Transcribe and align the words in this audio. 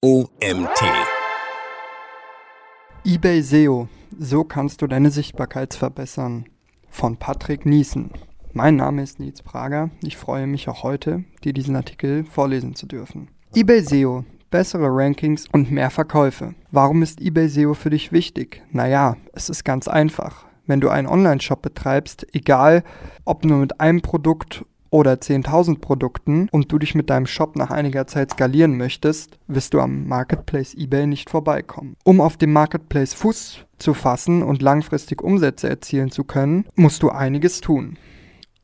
OMT. 0.00 0.80
eBay 3.04 3.42
SEO. 3.42 3.88
So 4.16 4.44
kannst 4.44 4.80
du 4.80 4.86
deine 4.86 5.10
Sichtbarkeit 5.10 5.74
verbessern. 5.74 6.44
Von 6.88 7.16
Patrick 7.16 7.66
Niesen. 7.66 8.12
Mein 8.52 8.76
Name 8.76 9.02
ist 9.02 9.18
Nils 9.18 9.42
Prager. 9.42 9.90
Ich 10.04 10.16
freue 10.16 10.46
mich 10.46 10.68
auch 10.68 10.84
heute, 10.84 11.24
dir 11.42 11.52
diesen 11.52 11.74
Artikel 11.74 12.22
vorlesen 12.22 12.76
zu 12.76 12.86
dürfen. 12.86 13.28
eBay 13.56 13.80
SEO. 13.82 14.24
Bessere 14.52 14.86
Rankings 14.88 15.46
und 15.50 15.72
mehr 15.72 15.90
Verkäufe. 15.90 16.54
Warum 16.70 17.02
ist 17.02 17.20
eBay 17.20 17.48
SEO 17.48 17.74
für 17.74 17.90
dich 17.90 18.12
wichtig? 18.12 18.62
Naja, 18.70 19.16
es 19.32 19.48
ist 19.48 19.64
ganz 19.64 19.88
einfach. 19.88 20.46
Wenn 20.68 20.80
du 20.80 20.90
einen 20.90 21.08
Online-Shop 21.08 21.60
betreibst, 21.60 22.24
egal 22.32 22.84
ob 23.24 23.44
nur 23.44 23.58
mit 23.58 23.80
einem 23.80 24.00
Produkt 24.02 24.64
oder 24.90 25.14
10.000 25.14 25.80
Produkten 25.80 26.48
und 26.50 26.72
du 26.72 26.78
dich 26.78 26.94
mit 26.94 27.10
deinem 27.10 27.26
Shop 27.26 27.56
nach 27.56 27.70
einiger 27.70 28.06
Zeit 28.06 28.30
skalieren 28.30 28.76
möchtest, 28.76 29.38
wirst 29.46 29.74
du 29.74 29.80
am 29.80 30.06
Marketplace 30.06 30.74
eBay 30.74 31.06
nicht 31.06 31.30
vorbeikommen. 31.30 31.96
Um 32.04 32.20
auf 32.20 32.36
dem 32.36 32.52
Marketplace 32.52 33.14
Fuß 33.14 33.64
zu 33.78 33.94
fassen 33.94 34.42
und 34.42 34.62
langfristig 34.62 35.22
Umsätze 35.22 35.68
erzielen 35.68 36.10
zu 36.10 36.24
können, 36.24 36.64
musst 36.74 37.02
du 37.02 37.10
einiges 37.10 37.60
tun. 37.60 37.96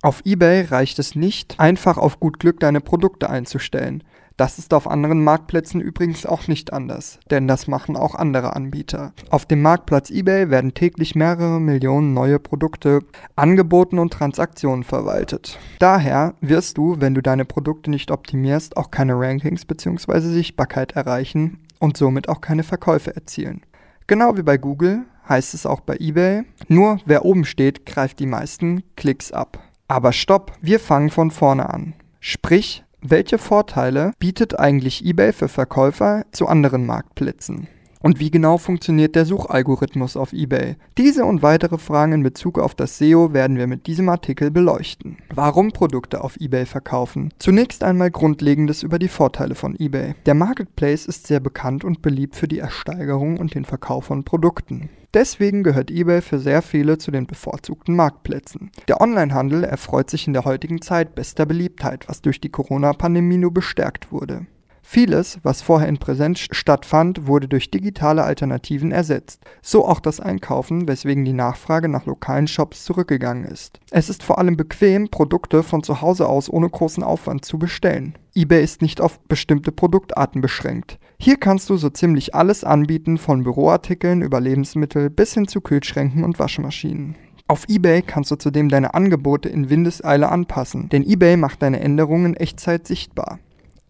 Auf 0.02 0.22
eBay 0.24 0.62
reicht 0.62 0.98
es 0.98 1.14
nicht, 1.14 1.58
einfach 1.58 1.96
auf 1.96 2.20
gut 2.20 2.38
Glück 2.38 2.60
deine 2.60 2.80
Produkte 2.80 3.30
einzustellen. 3.30 4.04
Das 4.36 4.58
ist 4.58 4.74
auf 4.74 4.88
anderen 4.88 5.22
Marktplätzen 5.22 5.80
übrigens 5.80 6.26
auch 6.26 6.48
nicht 6.48 6.72
anders, 6.72 7.20
denn 7.30 7.46
das 7.46 7.68
machen 7.68 7.96
auch 7.96 8.16
andere 8.16 8.56
Anbieter. 8.56 9.12
Auf 9.30 9.46
dem 9.46 9.62
Marktplatz 9.62 10.10
eBay 10.10 10.50
werden 10.50 10.74
täglich 10.74 11.14
mehrere 11.14 11.60
Millionen 11.60 12.14
neue 12.14 12.40
Produkte 12.40 13.00
angeboten 13.36 14.00
und 14.00 14.12
Transaktionen 14.12 14.82
verwaltet. 14.82 15.58
Daher 15.78 16.34
wirst 16.40 16.78
du, 16.78 16.96
wenn 16.98 17.14
du 17.14 17.22
deine 17.22 17.44
Produkte 17.44 17.90
nicht 17.90 18.10
optimierst, 18.10 18.76
auch 18.76 18.90
keine 18.90 19.14
Rankings 19.16 19.66
bzw. 19.66 20.18
Sichtbarkeit 20.20 20.92
erreichen 20.92 21.58
und 21.78 21.96
somit 21.96 22.28
auch 22.28 22.40
keine 22.40 22.64
Verkäufe 22.64 23.14
erzielen. 23.14 23.62
Genau 24.08 24.36
wie 24.36 24.42
bei 24.42 24.58
Google 24.58 25.04
heißt 25.28 25.54
es 25.54 25.64
auch 25.64 25.80
bei 25.80 25.96
eBay, 25.98 26.42
nur 26.66 26.98
wer 27.06 27.24
oben 27.24 27.44
steht, 27.44 27.86
greift 27.86 28.18
die 28.18 28.26
meisten 28.26 28.82
Klicks 28.96 29.30
ab. 29.30 29.58
Aber 29.86 30.12
stopp, 30.12 30.52
wir 30.60 30.80
fangen 30.80 31.10
von 31.10 31.30
vorne 31.30 31.70
an. 31.70 31.94
Sprich, 32.20 32.83
welche 33.06 33.36
Vorteile 33.36 34.12
bietet 34.18 34.58
eigentlich 34.58 35.04
eBay 35.04 35.34
für 35.34 35.48
Verkäufer 35.48 36.24
zu 36.32 36.48
anderen 36.48 36.86
Marktplätzen? 36.86 37.68
Und 38.04 38.20
wie 38.20 38.30
genau 38.30 38.58
funktioniert 38.58 39.16
der 39.16 39.24
Suchalgorithmus 39.24 40.18
auf 40.18 40.34
eBay? 40.34 40.76
Diese 40.98 41.24
und 41.24 41.42
weitere 41.42 41.78
Fragen 41.78 42.12
in 42.12 42.22
Bezug 42.22 42.58
auf 42.58 42.74
das 42.74 42.98
SEO 42.98 43.32
werden 43.32 43.56
wir 43.56 43.66
mit 43.66 43.86
diesem 43.86 44.10
Artikel 44.10 44.50
beleuchten. 44.50 45.16
Warum 45.34 45.72
Produkte 45.72 46.22
auf 46.22 46.38
eBay 46.38 46.66
verkaufen? 46.66 47.32
Zunächst 47.38 47.82
einmal 47.82 48.10
Grundlegendes 48.10 48.82
über 48.82 48.98
die 48.98 49.08
Vorteile 49.08 49.54
von 49.54 49.74
eBay. 49.78 50.16
Der 50.26 50.34
Marketplace 50.34 51.06
ist 51.06 51.26
sehr 51.26 51.40
bekannt 51.40 51.82
und 51.82 52.02
beliebt 52.02 52.36
für 52.36 52.46
die 52.46 52.58
Ersteigerung 52.58 53.38
und 53.38 53.54
den 53.54 53.64
Verkauf 53.64 54.04
von 54.04 54.22
Produkten. 54.22 54.90
Deswegen 55.14 55.62
gehört 55.62 55.90
eBay 55.90 56.20
für 56.20 56.40
sehr 56.40 56.60
viele 56.60 56.98
zu 56.98 57.10
den 57.10 57.26
bevorzugten 57.26 57.96
Marktplätzen. 57.96 58.70
Der 58.86 59.00
Onlinehandel 59.00 59.64
erfreut 59.64 60.10
sich 60.10 60.26
in 60.26 60.34
der 60.34 60.44
heutigen 60.44 60.82
Zeit 60.82 61.14
bester 61.14 61.46
Beliebtheit, 61.46 62.06
was 62.06 62.20
durch 62.20 62.38
die 62.38 62.50
Corona-Pandemie 62.50 63.38
nur 63.38 63.54
bestärkt 63.54 64.12
wurde. 64.12 64.44
Vieles, 64.86 65.38
was 65.42 65.62
vorher 65.62 65.88
in 65.88 65.96
Präsenz 65.96 66.40
stattfand, 66.50 67.26
wurde 67.26 67.48
durch 67.48 67.70
digitale 67.70 68.22
Alternativen 68.22 68.92
ersetzt. 68.92 69.42
So 69.62 69.88
auch 69.88 69.98
das 69.98 70.20
Einkaufen, 70.20 70.86
weswegen 70.86 71.24
die 71.24 71.32
Nachfrage 71.32 71.88
nach 71.88 72.04
lokalen 72.04 72.46
Shops 72.46 72.84
zurückgegangen 72.84 73.46
ist. 73.46 73.80
Es 73.90 74.10
ist 74.10 74.22
vor 74.22 74.38
allem 74.38 74.58
bequem, 74.58 75.08
Produkte 75.08 75.62
von 75.62 75.82
zu 75.82 76.02
Hause 76.02 76.28
aus 76.28 76.50
ohne 76.50 76.68
großen 76.68 77.02
Aufwand 77.02 77.46
zu 77.46 77.58
bestellen. 77.58 78.18
eBay 78.34 78.62
ist 78.62 78.82
nicht 78.82 79.00
auf 79.00 79.18
bestimmte 79.20 79.72
Produktarten 79.72 80.42
beschränkt. 80.42 80.98
Hier 81.18 81.38
kannst 81.38 81.70
du 81.70 81.76
so 81.76 81.88
ziemlich 81.88 82.34
alles 82.34 82.62
anbieten, 82.62 83.16
von 83.16 83.42
Büroartikeln 83.42 84.20
über 84.20 84.38
Lebensmittel 84.38 85.08
bis 85.08 85.32
hin 85.32 85.48
zu 85.48 85.62
Kühlschränken 85.62 86.24
und 86.24 86.38
Waschmaschinen. 86.38 87.16
Auf 87.48 87.64
eBay 87.68 88.02
kannst 88.02 88.30
du 88.30 88.36
zudem 88.36 88.68
deine 88.68 88.94
Angebote 88.94 89.48
in 89.48 89.70
Windeseile 89.70 90.30
anpassen, 90.30 90.88
denn 90.90 91.02
eBay 91.02 91.36
macht 91.36 91.62
deine 91.62 91.80
Änderungen 91.80 92.34
in 92.34 92.36
Echtzeit 92.36 92.86
sichtbar. 92.86 93.38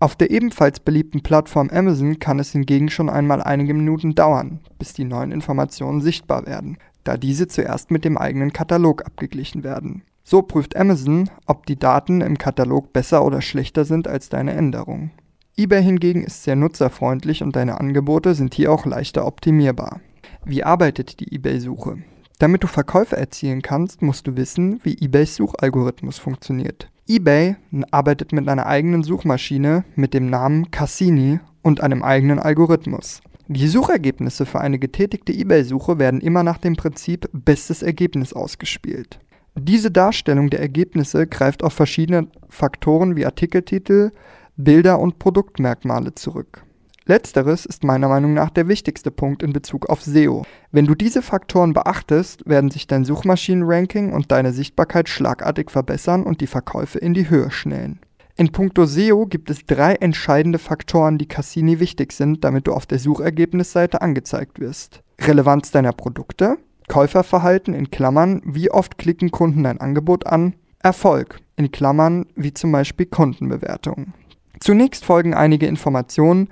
Auf 0.04 0.16
der 0.16 0.30
ebenfalls 0.30 0.80
beliebten 0.80 1.22
Plattform 1.22 1.70
Amazon 1.70 2.18
kann 2.18 2.38
es 2.38 2.52
hingegen 2.52 2.90
schon 2.90 3.08
einmal 3.08 3.40
einige 3.40 3.72
Minuten 3.72 4.14
dauern, 4.14 4.60
bis 4.78 4.92
die 4.92 5.06
neuen 5.06 5.32
Informationen 5.32 6.02
sichtbar 6.02 6.44
werden, 6.44 6.76
da 7.04 7.16
diese 7.16 7.48
zuerst 7.48 7.90
mit 7.90 8.04
dem 8.04 8.18
eigenen 8.18 8.52
Katalog 8.52 9.06
abgeglichen 9.06 9.64
werden. 9.64 10.02
So 10.22 10.42
prüft 10.42 10.76
Amazon, 10.76 11.30
ob 11.46 11.64
die 11.64 11.78
Daten 11.78 12.20
im 12.20 12.36
Katalog 12.36 12.92
besser 12.92 13.24
oder 13.24 13.40
schlechter 13.40 13.86
sind 13.86 14.06
als 14.06 14.28
deine 14.28 14.52
Änderung. 14.52 15.10
eBay 15.56 15.82
hingegen 15.82 16.22
ist 16.22 16.42
sehr 16.42 16.56
nutzerfreundlich 16.56 17.42
und 17.42 17.56
deine 17.56 17.80
Angebote 17.80 18.34
sind 18.34 18.52
hier 18.52 18.72
auch 18.72 18.84
leichter 18.84 19.26
optimierbar. 19.26 20.02
Wie 20.44 20.64
arbeitet 20.64 21.18
die 21.18 21.34
eBay-Suche? 21.34 21.96
Damit 22.38 22.62
du 22.62 22.66
Verkäufe 22.66 23.16
erzielen 23.16 23.62
kannst, 23.62 24.02
musst 24.02 24.26
du 24.26 24.36
wissen, 24.36 24.80
wie 24.82 24.98
eBays 25.02 25.36
Suchalgorithmus 25.36 26.18
funktioniert 26.18 26.90
eBay 27.06 27.56
arbeitet 27.90 28.32
mit 28.32 28.48
einer 28.48 28.66
eigenen 28.66 29.02
Suchmaschine 29.02 29.84
mit 29.94 30.14
dem 30.14 30.30
Namen 30.30 30.70
Cassini 30.70 31.38
und 31.62 31.82
einem 31.82 32.02
eigenen 32.02 32.38
Algorithmus. 32.38 33.20
Die 33.46 33.68
Suchergebnisse 33.68 34.46
für 34.46 34.62
eine 34.62 34.78
getätigte 34.78 35.32
eBay-Suche 35.32 35.98
werden 35.98 36.22
immer 36.22 36.42
nach 36.42 36.56
dem 36.56 36.76
Prinzip 36.76 37.28
bestes 37.32 37.82
Ergebnis 37.82 38.32
ausgespielt. 38.32 39.18
Diese 39.54 39.90
Darstellung 39.90 40.48
der 40.48 40.60
Ergebnisse 40.60 41.26
greift 41.26 41.62
auf 41.62 41.74
verschiedene 41.74 42.28
Faktoren 42.48 43.16
wie 43.16 43.26
Artikeltitel, 43.26 44.10
Bilder 44.56 44.98
und 44.98 45.18
Produktmerkmale 45.18 46.14
zurück. 46.14 46.63
Letzteres 47.06 47.66
ist 47.66 47.84
meiner 47.84 48.08
Meinung 48.08 48.32
nach 48.32 48.48
der 48.48 48.66
wichtigste 48.66 49.10
Punkt 49.10 49.42
in 49.42 49.52
Bezug 49.52 49.90
auf 49.90 50.00
SEO. 50.00 50.46
Wenn 50.72 50.86
du 50.86 50.94
diese 50.94 51.20
Faktoren 51.20 51.74
beachtest, 51.74 52.48
werden 52.48 52.70
sich 52.70 52.86
dein 52.86 53.04
Suchmaschinenranking 53.04 54.14
und 54.14 54.32
deine 54.32 54.54
Sichtbarkeit 54.54 55.10
schlagartig 55.10 55.70
verbessern 55.70 56.22
und 56.22 56.40
die 56.40 56.46
Verkäufe 56.46 56.98
in 56.98 57.12
die 57.12 57.28
Höhe 57.28 57.50
schnellen. 57.50 58.00
In 58.36 58.52
puncto 58.52 58.86
SEO 58.86 59.26
gibt 59.26 59.50
es 59.50 59.66
drei 59.66 59.96
entscheidende 59.96 60.58
Faktoren, 60.58 61.18
die 61.18 61.28
Cassini 61.28 61.78
wichtig 61.78 62.12
sind, 62.12 62.42
damit 62.42 62.66
du 62.66 62.72
auf 62.72 62.86
der 62.86 62.98
Suchergebnisseite 62.98 64.00
angezeigt 64.00 64.58
wirst. 64.58 65.02
Relevanz 65.20 65.70
deiner 65.70 65.92
Produkte, 65.92 66.56
Käuferverhalten 66.88 67.74
in 67.74 67.90
Klammern, 67.90 68.40
wie 68.46 68.70
oft 68.70 68.96
klicken 68.96 69.30
Kunden 69.30 69.64
dein 69.64 69.78
Angebot 69.78 70.26
an, 70.26 70.54
Erfolg 70.82 71.40
in 71.56 71.70
Klammern, 71.70 72.24
wie 72.34 72.54
zum 72.54 72.72
Beispiel 72.72 73.06
Kundenbewertungen. 73.06 74.14
Zunächst 74.60 75.04
folgen 75.04 75.34
einige 75.34 75.66
Informationen, 75.66 76.48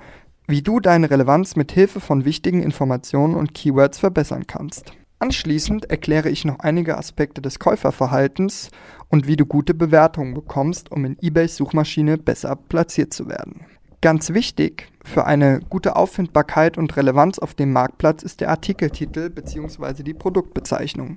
wie 0.52 0.60
du 0.60 0.80
deine 0.80 1.08
Relevanz 1.08 1.56
mit 1.56 1.72
Hilfe 1.72 1.98
von 1.98 2.26
wichtigen 2.26 2.62
Informationen 2.62 3.36
und 3.36 3.54
Keywords 3.54 3.98
verbessern 3.98 4.46
kannst. 4.46 4.92
Anschließend 5.18 5.88
erkläre 5.88 6.28
ich 6.28 6.44
noch 6.44 6.58
einige 6.58 6.98
Aspekte 6.98 7.40
des 7.40 7.58
Käuferverhaltens 7.58 8.70
und 9.08 9.26
wie 9.26 9.36
du 9.36 9.46
gute 9.46 9.72
Bewertungen 9.72 10.34
bekommst, 10.34 10.92
um 10.92 11.06
in 11.06 11.16
eBays 11.22 11.56
Suchmaschine 11.56 12.18
besser 12.18 12.54
platziert 12.54 13.14
zu 13.14 13.28
werden. 13.28 13.64
Ganz 14.02 14.34
wichtig 14.34 14.92
für 15.02 15.24
eine 15.24 15.60
gute 15.70 15.96
Auffindbarkeit 15.96 16.76
und 16.76 16.94
Relevanz 16.98 17.38
auf 17.38 17.54
dem 17.54 17.72
Marktplatz 17.72 18.22
ist 18.22 18.42
der 18.42 18.50
Artikeltitel 18.50 19.30
bzw. 19.30 20.02
die 20.02 20.12
Produktbezeichnung. 20.12 21.16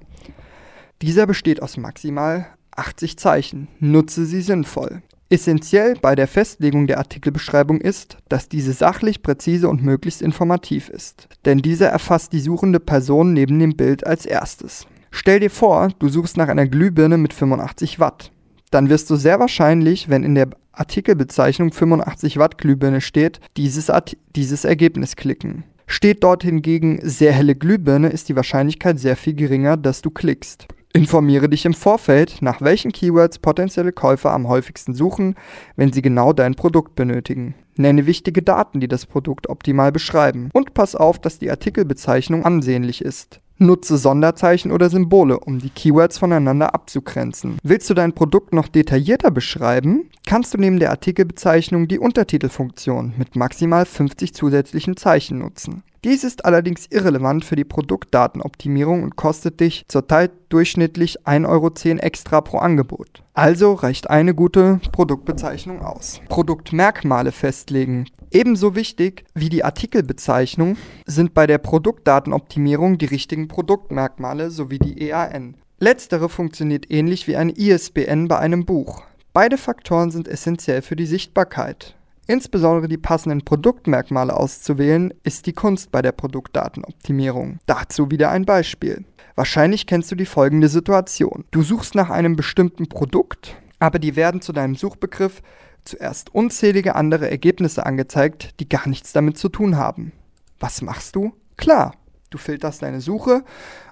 Dieser 1.02 1.28
besteht 1.28 1.62
aus 1.62 1.76
maximal 1.76 2.48
80 2.78 3.20
Zeichen. 3.20 3.68
Nutze 3.82 4.26
sie 4.26 4.42
sinnvoll. 4.42 5.02
Essentiell 5.30 5.96
bei 6.02 6.14
der 6.14 6.28
Festlegung 6.28 6.86
der 6.86 7.00
Artikelbeschreibung 7.00 7.82
ist, 7.82 8.18
dass 8.30 8.48
diese 8.48 8.74
sachlich, 8.74 9.24
präzise 9.24 9.68
und 9.70 9.84
möglichst 9.84 10.22
informativ 10.22 10.88
ist, 10.88 11.28
denn 11.46 11.60
diese 11.60 11.86
erfasst 11.86 12.32
die 12.32 12.40
suchende 12.40 12.80
Person 12.80 13.34
neben 13.34 13.58
dem 13.58 13.76
Bild 13.76 14.06
als 14.06 14.28
erstes. 14.28 14.86
Stell 15.10 15.40
dir 15.40 15.50
vor, 15.50 15.90
du 15.98 16.10
suchst 16.10 16.38
nach 16.38 16.50
einer 16.50 16.68
Glühbirne 16.68 17.18
mit 17.18 17.34
85 17.34 18.00
Watt. 18.00 18.32
Dann 18.70 18.90
wirst 18.90 19.10
du 19.10 19.16
sehr 19.16 19.40
wahrscheinlich, 19.40 20.10
wenn 20.10 20.24
in 20.24 20.36
der 20.36 20.50
Artikelbezeichnung 20.74 21.72
85 21.72 22.38
Watt 22.38 22.58
Glühbirne 22.60 23.02
steht, 23.02 23.40
dieses, 23.58 23.92
dieses 24.36 24.64
Ergebnis 24.64 25.16
klicken. 25.16 25.64
Steht 25.88 26.24
dort 26.24 26.44
hingegen 26.44 27.00
sehr 27.02 27.32
helle 27.32 27.56
Glühbirne, 27.56 28.10
ist 28.10 28.30
die 28.30 28.36
Wahrscheinlichkeit 28.36 29.00
sehr 29.00 29.16
viel 29.16 29.34
geringer, 29.34 29.78
dass 29.78 30.02
du 30.02 30.12
klickst. 30.12 30.68
Informiere 30.96 31.50
dich 31.50 31.66
im 31.66 31.74
Vorfeld, 31.74 32.42
nach 32.42 32.62
welchen 32.62 32.94
Keywords 32.94 33.40
potenzielle 33.40 33.92
Käufer 33.92 34.32
am 34.32 34.48
häufigsten 34.48 34.94
suchen, 34.94 35.36
wenn 35.76 35.92
sie 35.92 36.02
genau 36.02 36.32
dein 36.32 36.56
Produkt 36.56 36.96
benötigen. 36.96 37.54
Nenne 37.76 38.06
wichtige 38.06 38.42
Daten, 38.42 38.80
die 38.80 38.88
das 38.88 39.06
Produkt 39.06 39.50
optimal 39.50 39.92
beschreiben. 39.92 40.50
Und 40.54 40.74
pass 40.74 40.96
auf, 40.96 41.20
dass 41.20 41.38
die 41.38 41.52
Artikelbezeichnung 41.52 42.46
ansehnlich 42.46 43.02
ist. 43.04 43.42
Nutze 43.58 43.98
Sonderzeichen 43.98 44.72
oder 44.72 44.90
Symbole, 44.90 45.38
um 45.38 45.60
die 45.60 45.70
Keywords 45.70 46.18
voneinander 46.18 46.74
abzugrenzen. 46.74 47.58
Willst 47.62 47.90
du 47.90 47.94
dein 47.94 48.14
Produkt 48.14 48.54
noch 48.54 48.70
detaillierter 48.70 49.32
beschreiben, 49.32 50.10
kannst 50.26 50.54
du 50.54 50.58
neben 50.58 50.80
der 50.80 50.92
Artikelbezeichnung 50.92 51.90
die 51.90 52.00
Untertitelfunktion 52.00 53.16
mit 53.18 53.36
maximal 53.36 53.86
50 53.86 54.34
zusätzlichen 54.34 54.96
Zeichen 54.96 55.40
nutzen. 55.40 55.84
Dies 56.06 56.24
ist 56.24 56.46
allerdings 56.46 56.86
irrelevant 56.92 57.44
für 57.46 57.56
die 57.56 57.64
Produktdatenoptimierung 57.64 59.02
und 59.02 59.16
kostet 59.16 59.60
dich 59.60 59.86
zurzeit 59.88 60.32
durchschnittlich 60.50 61.22
1,10 61.26 61.50
Euro 61.50 61.72
extra 62.00 62.42
pro 62.42 62.60
Angebot. 62.60 63.24
Also 63.34 63.74
reicht 63.74 64.12
eine 64.12 64.36
gute 64.36 64.80
Produktbezeichnung 64.92 65.82
aus. 65.82 66.22
Produktmerkmale 66.30 67.32
festlegen. 67.32 68.06
Ebenso 68.30 68.76
wichtig 68.76 69.26
wie 69.34 69.50
die 69.50 69.64
Artikelbezeichnung 69.64 70.78
sind 71.08 71.34
bei 71.34 71.48
der 71.48 71.58
Produktdatenoptimierung 71.58 73.00
die 73.00 73.06
richtigen 73.06 73.48
Produktmerkmale 73.48 74.52
sowie 74.52 74.78
die 74.78 75.10
EAN. 75.10 75.58
Letztere 75.80 76.30
funktioniert 76.30 76.92
ähnlich 76.92 77.26
wie 77.28 77.36
ein 77.36 77.50
ISBN 77.50 78.28
bei 78.28 78.38
einem 78.38 78.66
Buch. 78.66 79.02
Beide 79.34 79.58
Faktoren 79.58 80.12
sind 80.12 80.28
essentiell 80.28 80.84
für 80.84 80.96
die 80.96 81.08
Sichtbarkeit. 81.08 81.96
Insbesondere 82.28 82.88
die 82.88 82.98
passenden 82.98 83.46
Produktmerkmale 83.46 84.36
auszuwählen, 84.36 85.14
ist 85.24 85.46
die 85.46 85.54
Kunst 85.54 85.92
bei 85.92 86.02
der 86.02 86.12
Produktdatenoptimierung. 86.12 87.60
Dazu 87.68 88.10
wieder 88.10 88.32
ein 88.32 88.46
Beispiel. 88.46 89.06
Wahrscheinlich 89.36 89.86
kennst 89.86 90.12
du 90.12 90.16
die 90.16 90.26
folgende 90.26 90.70
Situation. 90.70 91.46
Du 91.52 91.62
suchst 91.62 91.94
nach 91.94 92.10
einem 92.10 92.36
bestimmten 92.36 92.88
Produkt, 92.88 93.56
aber 93.80 94.00
die 94.00 94.16
werden 94.16 94.42
zu 94.42 94.54
deinem 94.54 94.76
Suchbegriff 94.76 95.42
zuerst 95.84 96.34
unzählige 96.34 96.96
andere 96.96 97.30
Ergebnisse 97.30 97.86
angezeigt, 97.86 98.60
die 98.60 98.68
gar 98.68 98.88
nichts 98.90 99.14
damit 99.14 99.38
zu 99.38 99.50
tun 99.50 99.78
haben. 99.78 100.12
Was 100.60 100.82
machst 100.82 101.16
du? 101.16 101.34
Klar, 101.58 101.94
du 102.32 102.38
filterst 102.38 102.82
deine 102.82 103.02
Suche 103.02 103.44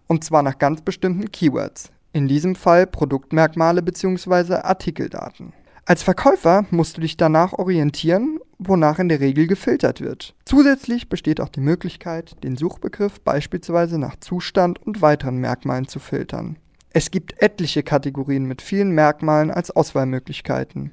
und 0.07 0.23
zwar 0.23 0.41
nach 0.41 0.57
ganz 0.57 0.81
bestimmten 0.81 1.31
Keywords. 1.31 1.91
In 2.13 2.27
diesem 2.27 2.55
Fall 2.55 2.87
Produktmerkmale 2.87 3.81
bzw. 3.81 4.55
Artikeldaten. 4.55 5.53
Als 5.85 6.01
Verkäufer 6.01 6.65
musst 6.71 6.95
du 6.95 7.01
dich 7.01 7.17
danach 7.17 7.51
orientieren, 7.51 8.39
wonach 8.57 8.99
in 8.99 9.09
der 9.09 9.19
Regel 9.19 9.47
gefiltert 9.47 9.99
wird. 9.99 10.33
Zusätzlich 10.45 11.09
besteht 11.09 11.41
auch 11.41 11.49
die 11.49 11.59
Möglichkeit, 11.59 12.41
den 12.41 12.55
Suchbegriff 12.55 13.19
beispielsweise 13.19 13.97
nach 13.97 14.15
Zustand 14.21 14.81
und 14.81 15.01
weiteren 15.01 15.39
Merkmalen 15.39 15.89
zu 15.89 15.99
filtern. 15.99 16.57
Es 16.91 17.11
gibt 17.11 17.41
etliche 17.41 17.83
Kategorien 17.83 18.45
mit 18.45 18.61
vielen 18.61 18.91
Merkmalen 18.91 19.51
als 19.51 19.71
Auswahlmöglichkeiten. 19.71 20.91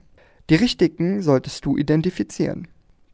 Die 0.49 0.57
richtigen 0.57 1.23
solltest 1.23 1.65
du 1.65 1.77
identifizieren. 1.77 2.67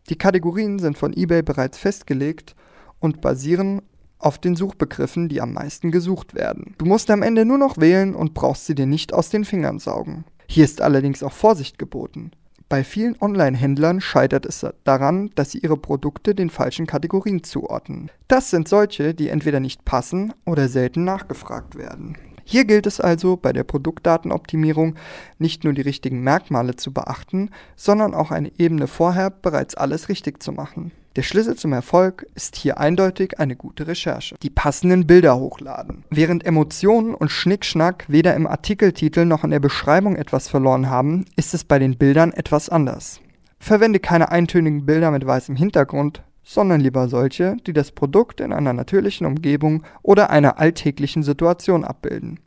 Die 0.09 0.17
Kategorien 0.17 0.79
sind 0.79 0.97
von 0.97 1.13
eBay 1.13 1.43
bereits 1.43 1.77
festgelegt 1.77 2.55
und 3.01 3.21
basieren 3.21 3.83
auf 4.19 4.39
den 4.39 4.57
Suchbegriffen, 4.57 5.29
die 5.29 5.43
am 5.43 5.53
meisten 5.53 5.91
gesucht 5.91 6.35
werden. 6.35 6.75
Du 6.79 6.87
musst 6.87 7.11
am 7.11 7.23
Ende 7.23 7.45
nur 7.45 7.59
noch 7.59 7.77
wählen 7.77 8.15
und 8.15 8.33
brauchst 8.33 8.65
sie 8.65 8.75
dir 8.75 8.87
nicht 8.87 9.13
aus 9.13 9.29
den 9.29 9.45
Fingern 9.45 9.79
saugen. 9.79 10.25
Hier 10.47 10.65
ist 10.65 10.81
allerdings 10.81 11.23
auch 11.23 11.33
Vorsicht 11.33 11.79
geboten. 11.79 12.31
Bei 12.69 12.83
vielen 12.83 13.17
Online-Händlern 13.21 14.01
scheitert 14.01 14.45
es 14.45 14.67
daran, 14.83 15.31
dass 15.37 15.53
sie 15.53 15.59
ihre 15.59 15.77
Produkte 15.77 16.35
den 16.35 16.51
falschen 16.51 16.87
Kategorien 16.87 17.45
zuordnen. 17.45 18.11
Das 18.27 18.51
sind 18.51 18.67
solche, 18.67 19.15
die 19.15 19.29
entweder 19.29 19.61
nicht 19.61 19.85
passen 19.85 20.33
oder 20.45 20.69
selten 20.69 21.05
nachgefragt 21.05 21.77
werden. 21.77 22.17
Hier 22.45 22.65
gilt 22.65 22.87
es 22.87 23.01
also 23.01 23.37
bei 23.37 23.53
der 23.53 23.65
Produktdatenoptimierung 23.65 24.97
nicht 25.39 25.65
nur 25.65 25.73
die 25.73 25.83
richtigen 25.83 26.21
Merkmale 26.23 26.77
zu 26.77 26.93
beachten, 26.93 27.51
sondern 27.77 28.15
auch 28.15 28.31
eine 28.31 28.53
Ebene 28.59 28.87
vorher 28.87 29.31
bereits 29.31 29.75
alles 29.75 30.09
richtig 30.09 30.43
zu 30.43 30.53
machen. 30.53 30.93
Der 31.17 31.23
Schlüssel 31.23 31.57
zum 31.57 31.73
Erfolg 31.73 32.27
ist 32.35 32.57
hier 32.57 32.77
eindeutig 32.77 33.41
eine 33.41 33.57
gute 33.57 33.87
Recherche. 33.87 34.37
Die 34.43 34.51
passenden 34.51 35.07
Bilder 35.07 35.39
hochladen. 35.39 36.05
Während 36.11 36.45
Emotionen 36.45 37.15
und 37.15 37.31
Schnickschnack 37.31 38.05
weder 38.09 38.35
im 38.35 38.47
Artikeltitel 38.47 39.25
noch 39.25 39.43
in 39.43 39.51
der 39.51 39.59
Beschreibung 39.59 40.17
etwas 40.17 40.47
verloren 40.47 40.91
haben, 40.91 41.25
ist 41.35 41.55
es 41.55 41.65
bei 41.65 41.79
den 41.79 41.97
Bildern 41.97 42.35
etwas 42.35 42.69
anders. 42.69 43.23
Verwende 43.59 43.99
keine 43.99 44.31
eintönigen 44.31 44.85
Bilder 44.85 45.11
mit 45.11 45.27
weißem 45.27 45.57
Hintergrund, 45.57 46.23
sondern 46.45 46.83
lieber 46.83 47.09
solche, 47.09 47.57
die 47.67 47.73
das 47.73 47.93
Produkt 47.93 48.43
in 48.43 48.53
einer 48.53 48.75
natürlichen 48.75 49.27
Umgebung 49.27 49.85
oder 50.03 50.29
einer 50.29 50.59
alltäglichen 50.59 51.23
Situation 51.23 51.85
abbilden. 51.85 52.41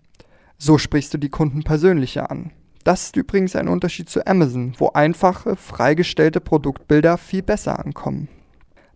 So 0.59 0.77
sprichst 0.77 1.11
du 1.11 1.17
die 1.17 1.29
Kunden 1.29 1.63
persönlicher 1.63 2.29
an. 2.29 2.51
Das 2.83 3.05
ist 3.05 3.15
übrigens 3.15 3.55
ein 3.55 3.67
Unterschied 3.67 4.09
zu 4.09 4.27
Amazon, 4.27 4.75
wo 4.77 4.91
einfache, 4.93 5.55
freigestellte 5.55 6.39
Produktbilder 6.39 7.17
viel 7.17 7.41
besser 7.41 7.83
ankommen. 7.83 8.29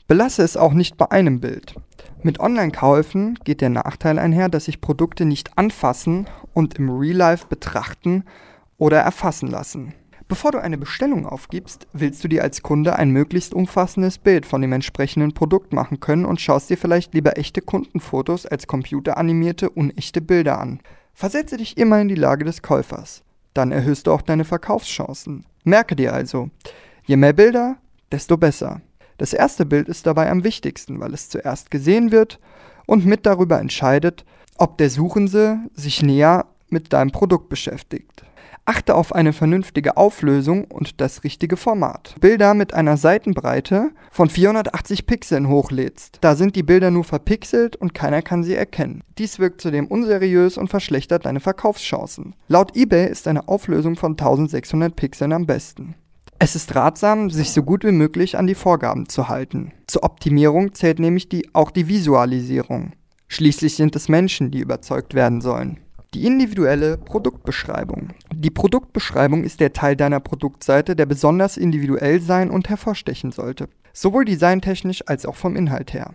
Belasse 0.08 0.44
es 0.44 0.58
auch 0.58 0.74
nicht 0.74 0.98
bei 0.98 1.10
einem 1.12 1.40
Bild. 1.40 1.76
Mit 2.24 2.40
Online-Käufen 2.40 3.40
geht 3.46 3.62
der 3.62 3.70
Nachteil 3.70 4.20
einher, 4.20 4.50
dass 4.50 4.66
sich 4.66 4.82
Produkte 4.82 5.24
nicht 5.24 5.58
anfassen 5.58 6.28
und 6.54 6.78
im 6.78 6.90
Real 6.90 7.16
Life 7.16 7.48
betrachten 7.48 8.26
oder 8.78 9.00
erfassen 9.00 9.48
lassen. 9.48 9.94
Bevor 10.28 10.52
du 10.52 10.62
eine 10.62 10.78
Bestellung 10.78 11.26
aufgibst, 11.26 11.88
willst 11.94 12.24
du 12.24 12.28
dir 12.28 12.44
als 12.44 12.62
Kunde 12.62 12.98
ein 12.98 13.12
möglichst 13.12 13.54
umfassendes 13.54 14.18
Bild 14.18 14.46
von 14.46 14.62
dem 14.62 14.74
entsprechenden 14.74 15.34
Produkt 15.34 15.72
machen 15.72 16.02
können 16.02 16.26
und 16.26 16.42
schaust 16.42 16.70
dir 16.70 16.78
vielleicht 16.78 17.14
lieber 17.14 17.38
echte 17.38 17.62
Kundenfotos 17.62 18.46
als 18.46 18.68
computeranimierte, 18.68 19.70
unechte 19.70 20.22
Bilder 20.22 20.60
an. 20.60 20.80
Versetze 21.14 21.58
dich 21.58 21.78
immer 21.78 22.02
in 22.02 22.08
die 22.08 22.16
Lage 22.16 22.44
des 22.44 22.62
Käufers. 22.62 23.24
Dann 23.54 23.72
erhöhst 23.72 24.08
du 24.08 24.12
auch 24.12 24.22
deine 24.22 24.46
Verkaufschancen. 24.46 25.46
Merke 25.64 25.96
dir 25.96 26.14
also, 26.14 26.50
je 27.06 27.16
mehr 27.16 27.34
Bilder, 27.34 27.78
desto 28.12 28.36
besser. 28.36 28.82
Das 29.24 29.32
erste 29.32 29.66
Bild 29.66 29.88
ist 29.88 30.06
dabei 30.06 30.30
am 30.30 30.44
wichtigsten, 30.44 31.00
weil 31.00 31.14
es 31.14 31.30
zuerst 31.30 31.72
gesehen 31.72 32.12
wird 32.12 32.42
und 32.86 33.06
mit 33.06 33.26
darüber 33.26 33.58
entscheidet, 33.58 34.26
ob 34.58 34.78
der 34.78 34.90
Suchende 34.90 35.60
sich 35.74 36.04
näher 36.04 36.48
mit 36.68 36.92
deinem 36.92 37.12
Produkt 37.12 37.48
beschäftigt. 37.48 38.26
Achte 38.66 38.96
auf 38.96 39.16
eine 39.16 39.32
vernünftige 39.32 39.96
Auflösung 39.96 40.66
und 40.66 41.00
das 41.00 41.24
richtige 41.24 41.56
Format. 41.56 42.16
Bilder 42.20 42.54
mit 42.54 42.74
einer 42.74 42.98
Seitenbreite 42.98 43.92
von 44.12 44.28
480 44.28 45.06
Pixeln 45.06 45.48
hochlädst. 45.48 46.18
Da 46.20 46.36
sind 46.36 46.58
die 46.58 46.64
Bilder 46.64 46.92
nur 46.92 47.06
verpixelt 47.06 47.78
und 47.78 47.94
keiner 47.94 48.22
kann 48.22 48.44
sie 48.44 48.56
erkennen. 48.56 49.06
Dies 49.18 49.40
wirkt 49.40 49.62
zudem 49.62 49.88
unseriös 49.88 50.58
und 50.58 50.68
verschlechtert 50.68 51.26
deine 51.26 51.40
Verkaufschancen. 51.40 52.36
Laut 52.50 52.76
eBay 52.76 53.10
ist 53.10 53.30
eine 53.30 53.48
Auflösung 53.48 53.96
von 53.96 54.18
1600 54.18 54.94
Pixeln 54.94 55.32
am 55.32 55.46
besten. 55.46 55.96
Es 56.44 56.58
ist 56.58 56.76
ratsam, 56.76 57.30
sich 57.30 57.52
so 57.52 57.64
gut 57.64 57.86
wie 57.86 57.94
möglich 57.94 58.38
an 58.38 58.48
die 58.48 58.54
Vorgaben 58.54 59.08
zu 59.08 59.30
halten. 59.30 59.72
Zur 59.88 60.04
Optimierung 60.04 60.74
zählt 60.74 61.00
nämlich 61.00 61.30
die, 61.30 61.50
auch 61.54 61.72
die 61.72 61.88
Visualisierung. 61.88 62.92
Schließlich 63.30 63.78
sind 63.78 63.96
es 63.96 64.10
Menschen, 64.10 64.52
die 64.52 64.60
überzeugt 64.60 65.14
werden 65.14 65.40
sollen. 65.40 65.80
Die 66.14 66.28
individuelle 66.28 66.98
Produktbeschreibung. 66.98 68.10
Die 68.34 68.50
Produktbeschreibung 68.50 69.46
ist 69.46 69.62
der 69.62 69.72
Teil 69.72 69.96
deiner 69.96 70.20
Produktseite, 70.20 70.98
der 70.98 71.06
besonders 71.06 71.56
individuell 71.56 72.20
sein 72.20 72.52
und 72.52 72.68
hervorstechen 72.68 73.32
sollte. 73.32 73.70
Sowohl 73.94 74.26
designtechnisch 74.26 75.08
als 75.08 75.26
auch 75.26 75.36
vom 75.36 75.56
Inhalt 75.56 75.94
her. 75.94 76.14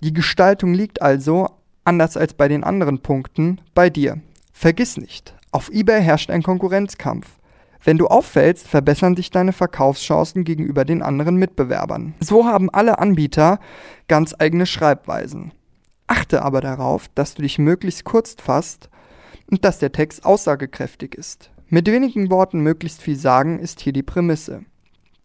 Die 0.00 0.12
Gestaltung 0.12 0.74
liegt 0.74 1.02
also, 1.02 1.48
anders 1.82 2.16
als 2.16 2.34
bei 2.34 2.46
den 2.46 2.62
anderen 2.62 3.00
Punkten, 3.00 3.60
bei 3.74 3.90
dir. 3.90 4.20
Vergiss 4.52 4.96
nicht, 4.96 5.34
auf 5.50 5.72
eBay 5.72 6.00
herrscht 6.02 6.30
ein 6.30 6.44
Konkurrenzkampf. 6.44 7.39
Wenn 7.82 7.98
du 7.98 8.08
auffällst, 8.08 8.68
verbessern 8.68 9.16
sich 9.16 9.30
deine 9.30 9.52
Verkaufschancen 9.52 10.44
gegenüber 10.44 10.84
den 10.84 11.02
anderen 11.02 11.36
Mitbewerbern. 11.36 12.14
So 12.20 12.44
haben 12.44 12.68
alle 12.70 12.98
Anbieter 12.98 13.58
ganz 14.06 14.34
eigene 14.38 14.66
Schreibweisen. 14.66 15.52
Achte 16.06 16.42
aber 16.42 16.60
darauf, 16.60 17.08
dass 17.14 17.34
du 17.34 17.42
dich 17.42 17.58
möglichst 17.58 18.04
kurz 18.04 18.36
fasst 18.40 18.90
und 19.50 19.64
dass 19.64 19.78
der 19.78 19.92
Text 19.92 20.24
aussagekräftig 20.24 21.14
ist. 21.14 21.50
Mit 21.68 21.86
wenigen 21.86 22.30
Worten 22.30 22.60
möglichst 22.60 23.00
viel 23.00 23.16
sagen 23.16 23.60
ist 23.60 23.80
hier 23.80 23.92
die 23.92 24.02
Prämisse. 24.02 24.64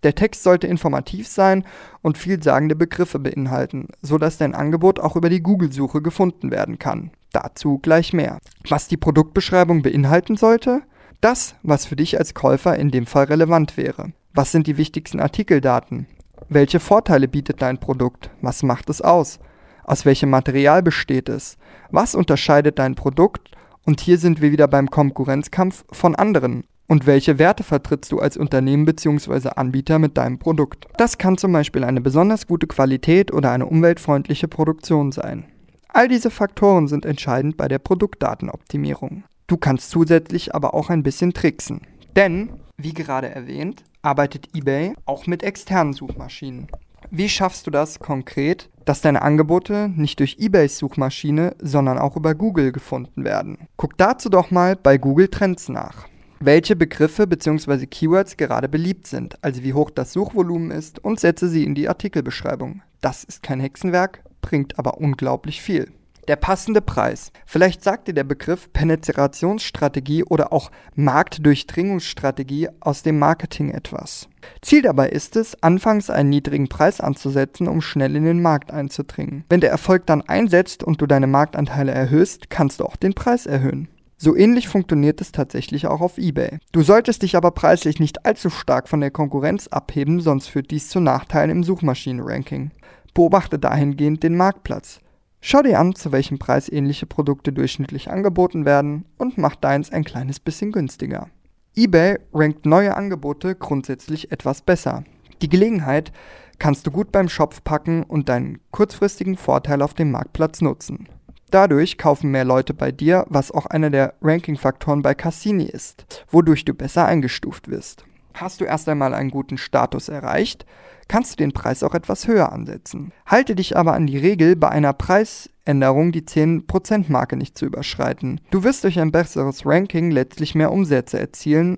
Der 0.03 0.13
Text 0.13 0.43
sollte 0.43 0.67
informativ 0.67 1.27
sein 1.27 1.65
und 2.03 2.19
vielsagende 2.19 2.75
Begriffe 2.75 3.17
beinhalten, 3.17 3.87
sodass 4.03 4.37
dein 4.37 4.53
Angebot 4.53 4.99
auch 4.99 5.15
über 5.15 5.29
die 5.29 5.41
Google-Suche 5.41 6.03
gefunden 6.03 6.51
werden 6.51 6.77
kann. 6.77 7.09
Dazu 7.31 7.79
gleich 7.79 8.13
mehr. 8.13 8.37
Was 8.69 8.87
die 8.87 8.97
Produktbeschreibung 8.97 9.81
beinhalten 9.81 10.37
sollte? 10.37 10.83
Das, 11.21 11.55
was 11.63 11.85
für 11.85 11.95
dich 11.95 12.17
als 12.17 12.33
Käufer 12.33 12.77
in 12.77 12.91
dem 12.91 13.05
Fall 13.05 13.25
relevant 13.25 13.77
wäre. 13.77 14.11
Was 14.33 14.51
sind 14.51 14.67
die 14.67 14.77
wichtigsten 14.77 15.19
Artikeldaten? 15.19 16.07
Welche 16.49 16.79
Vorteile 16.79 17.27
bietet 17.27 17.61
dein 17.61 17.79
Produkt? 17.79 18.29
Was 18.41 18.63
macht 18.63 18.89
es 18.89 19.01
aus? 19.01 19.39
Aus 19.83 20.05
welchem 20.05 20.29
Material 20.29 20.83
besteht 20.83 21.29
es? 21.29 21.57
Was 21.89 22.15
unterscheidet 22.15 22.79
dein 22.79 22.95
Produkt? 22.95 23.51
Und 23.85 24.01
hier 24.01 24.17
sind 24.17 24.41
wir 24.41 24.51
wieder 24.51 24.67
beim 24.67 24.89
Konkurrenzkampf 24.89 25.85
von 25.91 26.15
anderen. 26.15 26.65
Und 26.87 27.07
welche 27.07 27.39
Werte 27.39 27.63
vertrittst 27.63 28.11
du 28.11 28.19
als 28.19 28.37
Unternehmen 28.37 28.85
bzw. 28.85 29.49
Anbieter 29.55 29.97
mit 29.97 30.17
deinem 30.17 30.37
Produkt? 30.37 30.85
Das 30.97 31.17
kann 31.17 31.37
zum 31.37 31.51
Beispiel 31.51 31.83
eine 31.83 32.01
besonders 32.01 32.45
gute 32.45 32.67
Qualität 32.67 33.33
oder 33.33 33.51
eine 33.51 33.65
umweltfreundliche 33.65 34.47
Produktion 34.47 35.11
sein. 35.11 35.45
All 35.87 36.07
diese 36.07 36.29
Faktoren 36.29 36.87
sind 36.87 37.05
entscheidend 37.05 37.57
bei 37.57 37.67
der 37.67 37.79
Produktdatenoptimierung. 37.79 39.23
Du 39.47 39.57
kannst 39.57 39.91
zusätzlich 39.91 40.55
aber 40.55 40.73
auch 40.73 40.89
ein 40.89 41.03
bisschen 41.03 41.33
tricksen. 41.33 41.81
Denn, 42.15 42.49
wie 42.77 42.93
gerade 42.93 43.29
erwähnt, 43.29 43.83
arbeitet 44.01 44.49
eBay 44.55 44.93
auch 45.05 45.27
mit 45.27 45.43
externen 45.43 45.93
Suchmaschinen. 45.93 46.67
Wie 47.11 47.29
schaffst 47.29 47.67
du 47.67 47.71
das 47.71 47.99
konkret, 47.99 48.69
dass 48.85 49.01
deine 49.01 49.21
Angebote 49.21 49.91
nicht 49.95 50.19
durch 50.19 50.37
eBays 50.39 50.77
Suchmaschine, 50.77 51.55
sondern 51.61 51.99
auch 51.99 52.15
über 52.15 52.33
Google 52.33 52.71
gefunden 52.71 53.23
werden? 53.23 53.67
Guck 53.77 53.97
dazu 53.97 54.29
doch 54.29 54.49
mal 54.49 54.75
bei 54.75 54.97
Google 54.97 55.27
Trends 55.27 55.69
nach. 55.69 56.07
Welche 56.39 56.75
Begriffe 56.75 57.27
bzw. 57.27 57.85
Keywords 57.85 58.37
gerade 58.37 58.67
beliebt 58.67 59.07
sind, 59.07 59.41
also 59.43 59.63
wie 59.63 59.73
hoch 59.73 59.89
das 59.89 60.13
Suchvolumen 60.13 60.71
ist 60.71 61.03
und 61.03 61.19
setze 61.19 61.47
sie 61.47 61.63
in 61.63 61.75
die 61.75 61.87
Artikelbeschreibung. 61.87 62.81
Das 63.01 63.23
ist 63.23 63.43
kein 63.43 63.59
Hexenwerk, 63.59 64.23
bringt 64.41 64.77
aber 64.79 64.97
unglaublich 64.97 65.61
viel. 65.61 65.91
Der 66.27 66.37
passende 66.37 66.81
Preis. 66.81 67.31
Vielleicht 67.45 67.83
sagt 67.83 68.07
dir 68.07 68.13
der 68.13 68.23
Begriff 68.23 68.73
Penetrationsstrategie 68.73 70.23
oder 70.23 70.51
auch 70.51 70.71
Marktdurchdringungsstrategie 70.95 72.69
aus 72.79 73.03
dem 73.03 73.19
Marketing 73.19 73.69
etwas. 73.69 74.27
Ziel 74.61 74.81
dabei 74.81 75.09
ist 75.09 75.35
es, 75.35 75.61
anfangs 75.61 76.09
einen 76.09 76.29
niedrigen 76.29 76.67
Preis 76.67 76.99
anzusetzen, 76.99 77.67
um 77.67 77.81
schnell 77.81 78.15
in 78.15 78.25
den 78.25 78.41
Markt 78.41 78.71
einzudringen. 78.71 79.43
Wenn 79.49 79.61
der 79.61 79.69
Erfolg 79.69 80.07
dann 80.07 80.23
einsetzt 80.23 80.83
und 80.83 80.99
du 80.99 81.05
deine 81.05 81.27
Marktanteile 81.27 81.91
erhöhst, 81.91 82.49
kannst 82.49 82.79
du 82.79 82.85
auch 82.85 82.95
den 82.95 83.13
Preis 83.13 83.45
erhöhen. 83.45 83.87
So 84.17 84.35
ähnlich 84.35 84.67
funktioniert 84.67 85.21
es 85.21 85.31
tatsächlich 85.31 85.85
auch 85.85 86.01
auf 86.01 86.17
eBay. 86.17 86.57
Du 86.71 86.81
solltest 86.81 87.21
dich 87.21 87.35
aber 87.35 87.51
preislich 87.51 87.99
nicht 87.99 88.25
allzu 88.25 88.49
stark 88.49 88.89
von 88.89 89.01
der 89.01 89.11
Konkurrenz 89.11 89.67
abheben, 89.67 90.21
sonst 90.21 90.47
führt 90.47 90.71
dies 90.71 90.89
zu 90.89 90.99
Nachteilen 90.99 91.51
im 91.51 91.63
Suchmaschinenranking. 91.63 92.71
Beobachte 93.13 93.59
dahingehend 93.59 94.23
den 94.23 94.35
Marktplatz. 94.35 95.01
Schau 95.47 95.61
dir 95.61 95.79
an, 95.79 95.93
zu 95.93 96.11
welchem 96.11 96.39
Preis 96.39 96.69
ähnliche 96.69 97.05
Produkte 97.05 97.53
durchschnittlich 97.53 98.09
angeboten 98.09 98.65
werden 98.65 99.05
und 99.19 99.37
mach 99.37 99.55
deins 99.55 99.91
ein 99.91 100.03
kleines 100.03 100.39
bisschen 100.39 100.71
günstiger. 100.71 101.29
eBay 101.75 102.17
rankt 102.33 102.65
neue 102.65 102.97
Angebote 102.97 103.53
grundsätzlich 103.53 104.31
etwas 104.31 104.63
besser. 104.63 105.03
Die 105.43 105.47
Gelegenheit 105.47 106.11
kannst 106.57 106.87
du 106.87 106.89
gut 106.89 107.11
beim 107.11 107.29
Shopf 107.29 107.63
packen 107.63 108.01
und 108.01 108.27
deinen 108.27 108.57
kurzfristigen 108.71 109.37
Vorteil 109.37 109.83
auf 109.83 109.93
dem 109.93 110.09
Marktplatz 110.09 110.61
nutzen. 110.61 111.07
Dadurch 111.51 111.99
kaufen 111.99 112.31
mehr 112.31 112.43
Leute 112.43 112.73
bei 112.73 112.91
dir, 112.91 113.27
was 113.29 113.51
auch 113.51 113.67
einer 113.67 113.91
der 113.91 114.15
Ranking-Faktoren 114.23 115.03
bei 115.03 115.13
Cassini 115.13 115.65
ist, 115.65 116.25
wodurch 116.27 116.65
du 116.65 116.73
besser 116.73 117.05
eingestuft 117.05 117.69
wirst. 117.69 118.03
Hast 118.35 118.59
du 118.59 118.65
erst 118.65 118.89
einmal 118.89 119.13
einen 119.13 119.31
guten 119.31 119.57
Status 119.57 120.09
erreicht, 120.09 120.65
kannst 121.07 121.33
du 121.33 121.35
den 121.37 121.53
Preis 121.53 121.83
auch 121.83 121.93
etwas 121.93 122.27
höher 122.27 122.51
ansetzen. 122.51 123.13
Halte 123.25 123.55
dich 123.55 123.77
aber 123.77 123.93
an 123.93 124.07
die 124.07 124.17
Regel, 124.17 124.57
bei 124.57 124.69
einer 124.69 124.91
Preisänderung 124.91 126.11
die 126.11 126.23
10%-Marke 126.23 127.37
nicht 127.37 127.57
zu 127.57 127.65
überschreiten. 127.65 128.41
Du 128.51 128.63
wirst 128.63 128.83
durch 128.83 128.99
ein 128.99 129.11
besseres 129.11 129.65
Ranking 129.65 130.11
letztlich 130.11 130.53
mehr 130.53 130.71
Umsätze 130.71 131.17
erzielen, 131.17 131.77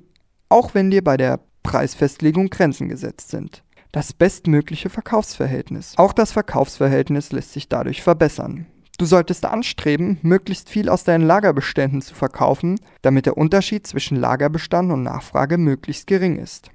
auch 0.50 0.74
wenn 0.74 0.90
dir 0.90 1.04
bei 1.04 1.16
der 1.16 1.40
Preisfestlegung 1.62 2.50
Grenzen 2.50 2.90
gesetzt 2.90 3.30
sind. 3.30 3.64
Das 3.92 4.14
bestmögliche 4.14 4.90
Verkaufsverhältnis. 4.90 5.94
Auch 5.98 6.14
das 6.14 6.32
Verkaufsverhältnis 6.32 7.32
lässt 7.32 7.54
sich 7.54 7.70
dadurch 7.70 8.02
verbessern. 8.02 8.66
Du 8.98 9.06
solltest 9.06 9.46
anstreben, 9.46 10.18
möglichst 10.24 10.70
viel 10.70 10.90
aus 10.90 11.04
deinen 11.04 11.26
Lagerbeständen 11.26 12.02
zu 12.02 12.16
verkaufen, 12.16 12.80
damit 13.04 13.28
der 13.28 13.38
Unterschied 13.38 13.86
zwischen 13.86 14.18
Lagerbestand 14.18 14.92
und 14.92 15.04
Nachfrage 15.04 15.60
möglichst 15.60 16.08
gering 16.08 16.38
ist. 16.38 16.72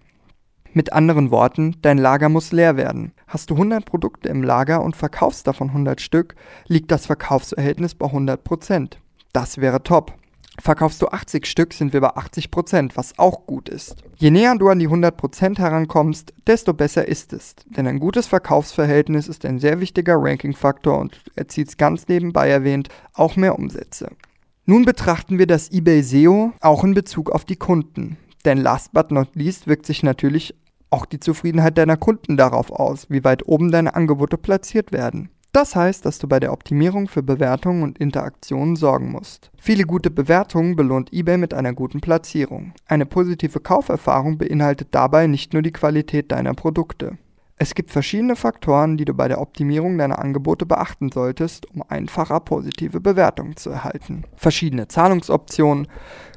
Mit 0.72 0.92
anderen 0.92 1.32
Worten, 1.32 1.76
dein 1.82 1.98
Lager 1.98 2.28
muss 2.28 2.52
leer 2.52 2.76
werden. 2.76 3.12
Hast 3.26 3.50
du 3.50 3.54
100 3.54 3.84
Produkte 3.84 4.28
im 4.28 4.42
Lager 4.42 4.82
und 4.82 4.94
verkaufst 4.96 5.46
davon 5.48 5.68
100 5.68 6.00
Stück, 6.00 6.36
liegt 6.68 6.92
das 6.92 7.06
Verkaufsverhältnis 7.06 7.96
bei 7.96 8.06
100%. 8.06 8.92
Das 9.32 9.58
wäre 9.58 9.82
top. 9.82 10.14
Verkaufst 10.60 11.00
du 11.00 11.08
80 11.08 11.46
Stück, 11.46 11.72
sind 11.72 11.94
wir 11.94 12.02
bei 12.02 12.10
80%, 12.10 12.92
was 12.94 13.18
auch 13.18 13.46
gut 13.46 13.70
ist. 13.70 13.96
Je 14.16 14.30
näher 14.30 14.54
du 14.56 14.68
an 14.68 14.78
die 14.78 14.88
100% 14.88 15.58
herankommst, 15.58 16.34
desto 16.46 16.74
besser 16.74 17.08
ist 17.08 17.32
es. 17.32 17.56
Denn 17.66 17.86
ein 17.86 17.98
gutes 17.98 18.26
Verkaufsverhältnis 18.26 19.28
ist 19.28 19.46
ein 19.46 19.58
sehr 19.58 19.80
wichtiger 19.80 20.16
Ranking-Faktor 20.18 20.98
und 20.98 21.22
erzielt 21.36 21.78
ganz 21.78 22.06
nebenbei 22.06 22.50
erwähnt 22.50 22.88
auch 23.14 23.36
mehr 23.36 23.58
Umsätze. 23.58 24.10
Nun 24.66 24.84
betrachten 24.84 25.38
wir 25.38 25.46
das 25.46 25.72
eBay 25.72 26.02
SEO 26.02 26.52
auch 26.60 26.84
in 26.84 26.94
Bezug 26.94 27.30
auf 27.30 27.44
die 27.44 27.56
Kunden. 27.56 28.18
Denn 28.44 28.58
last 28.58 28.92
but 28.92 29.10
not 29.10 29.34
least 29.34 29.66
wirkt 29.66 29.86
sich 29.86 30.02
natürlich 30.02 30.54
auch 30.90 31.06
die 31.06 31.20
Zufriedenheit 31.20 31.78
deiner 31.78 31.96
Kunden 31.96 32.36
darauf 32.36 32.70
aus, 32.70 33.08
wie 33.08 33.24
weit 33.24 33.48
oben 33.48 33.72
deine 33.72 33.94
Angebote 33.94 34.36
platziert 34.36 34.92
werden. 34.92 35.30
Das 35.52 35.76
heißt, 35.76 36.06
dass 36.06 36.18
du 36.18 36.26
bei 36.28 36.40
der 36.40 36.50
Optimierung 36.50 37.08
für 37.08 37.22
Bewertungen 37.22 37.82
und 37.82 37.98
Interaktionen 37.98 38.74
sorgen 38.74 39.12
musst. 39.12 39.50
Viele 39.58 39.84
gute 39.84 40.10
Bewertungen 40.10 40.76
belohnt 40.76 41.12
eBay 41.12 41.36
mit 41.36 41.52
einer 41.52 41.74
guten 41.74 42.00
Platzierung. 42.00 42.72
Eine 42.86 43.04
positive 43.04 43.60
Kauferfahrung 43.60 44.38
beinhaltet 44.38 44.88
dabei 44.92 45.26
nicht 45.26 45.52
nur 45.52 45.60
die 45.60 45.72
Qualität 45.72 46.32
deiner 46.32 46.54
Produkte. 46.54 47.18
Es 47.58 47.74
gibt 47.74 47.90
verschiedene 47.90 48.34
Faktoren, 48.34 48.96
die 48.96 49.04
du 49.04 49.12
bei 49.12 49.28
der 49.28 49.42
Optimierung 49.42 49.98
deiner 49.98 50.18
Angebote 50.18 50.64
beachten 50.64 51.12
solltest, 51.12 51.70
um 51.70 51.84
einfacher 51.86 52.40
positive 52.40 53.00
Bewertungen 53.00 53.56
zu 53.56 53.68
erhalten. 53.68 54.24
Verschiedene 54.34 54.88
Zahlungsoptionen, 54.88 55.86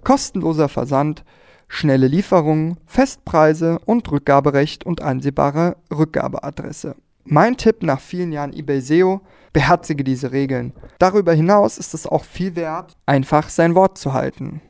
kostenloser 0.03 0.67
Versand, 0.67 1.24
schnelle 1.69 2.07
Lieferungen, 2.07 2.77
Festpreise 2.86 3.79
und 3.86 4.12
Rückgaberecht 4.12 4.86
und 4.86 5.01
einsehbare 5.01 5.77
Rückgabeadresse. 5.89 6.95
Mein 7.27 7.58
Tipp 7.58 7.82
nach 7.82 8.00
vielen 8.00 8.32
Jahren 8.32 8.53
eBay 8.53 8.82
SEO, 8.82 9.22
beherzige 9.51 10.03
diese 10.03 10.32
Regeln. 10.32 10.74
Darüber 11.00 11.34
hinaus 11.34 11.79
ist 11.79 11.96
es 11.96 12.05
auch 12.05 12.24
viel 12.24 12.55
wert, 12.55 12.94
einfach 13.08 13.50
sein 13.50 13.74
Wort 13.74 13.98
zu 13.98 14.13
halten. 14.13 14.62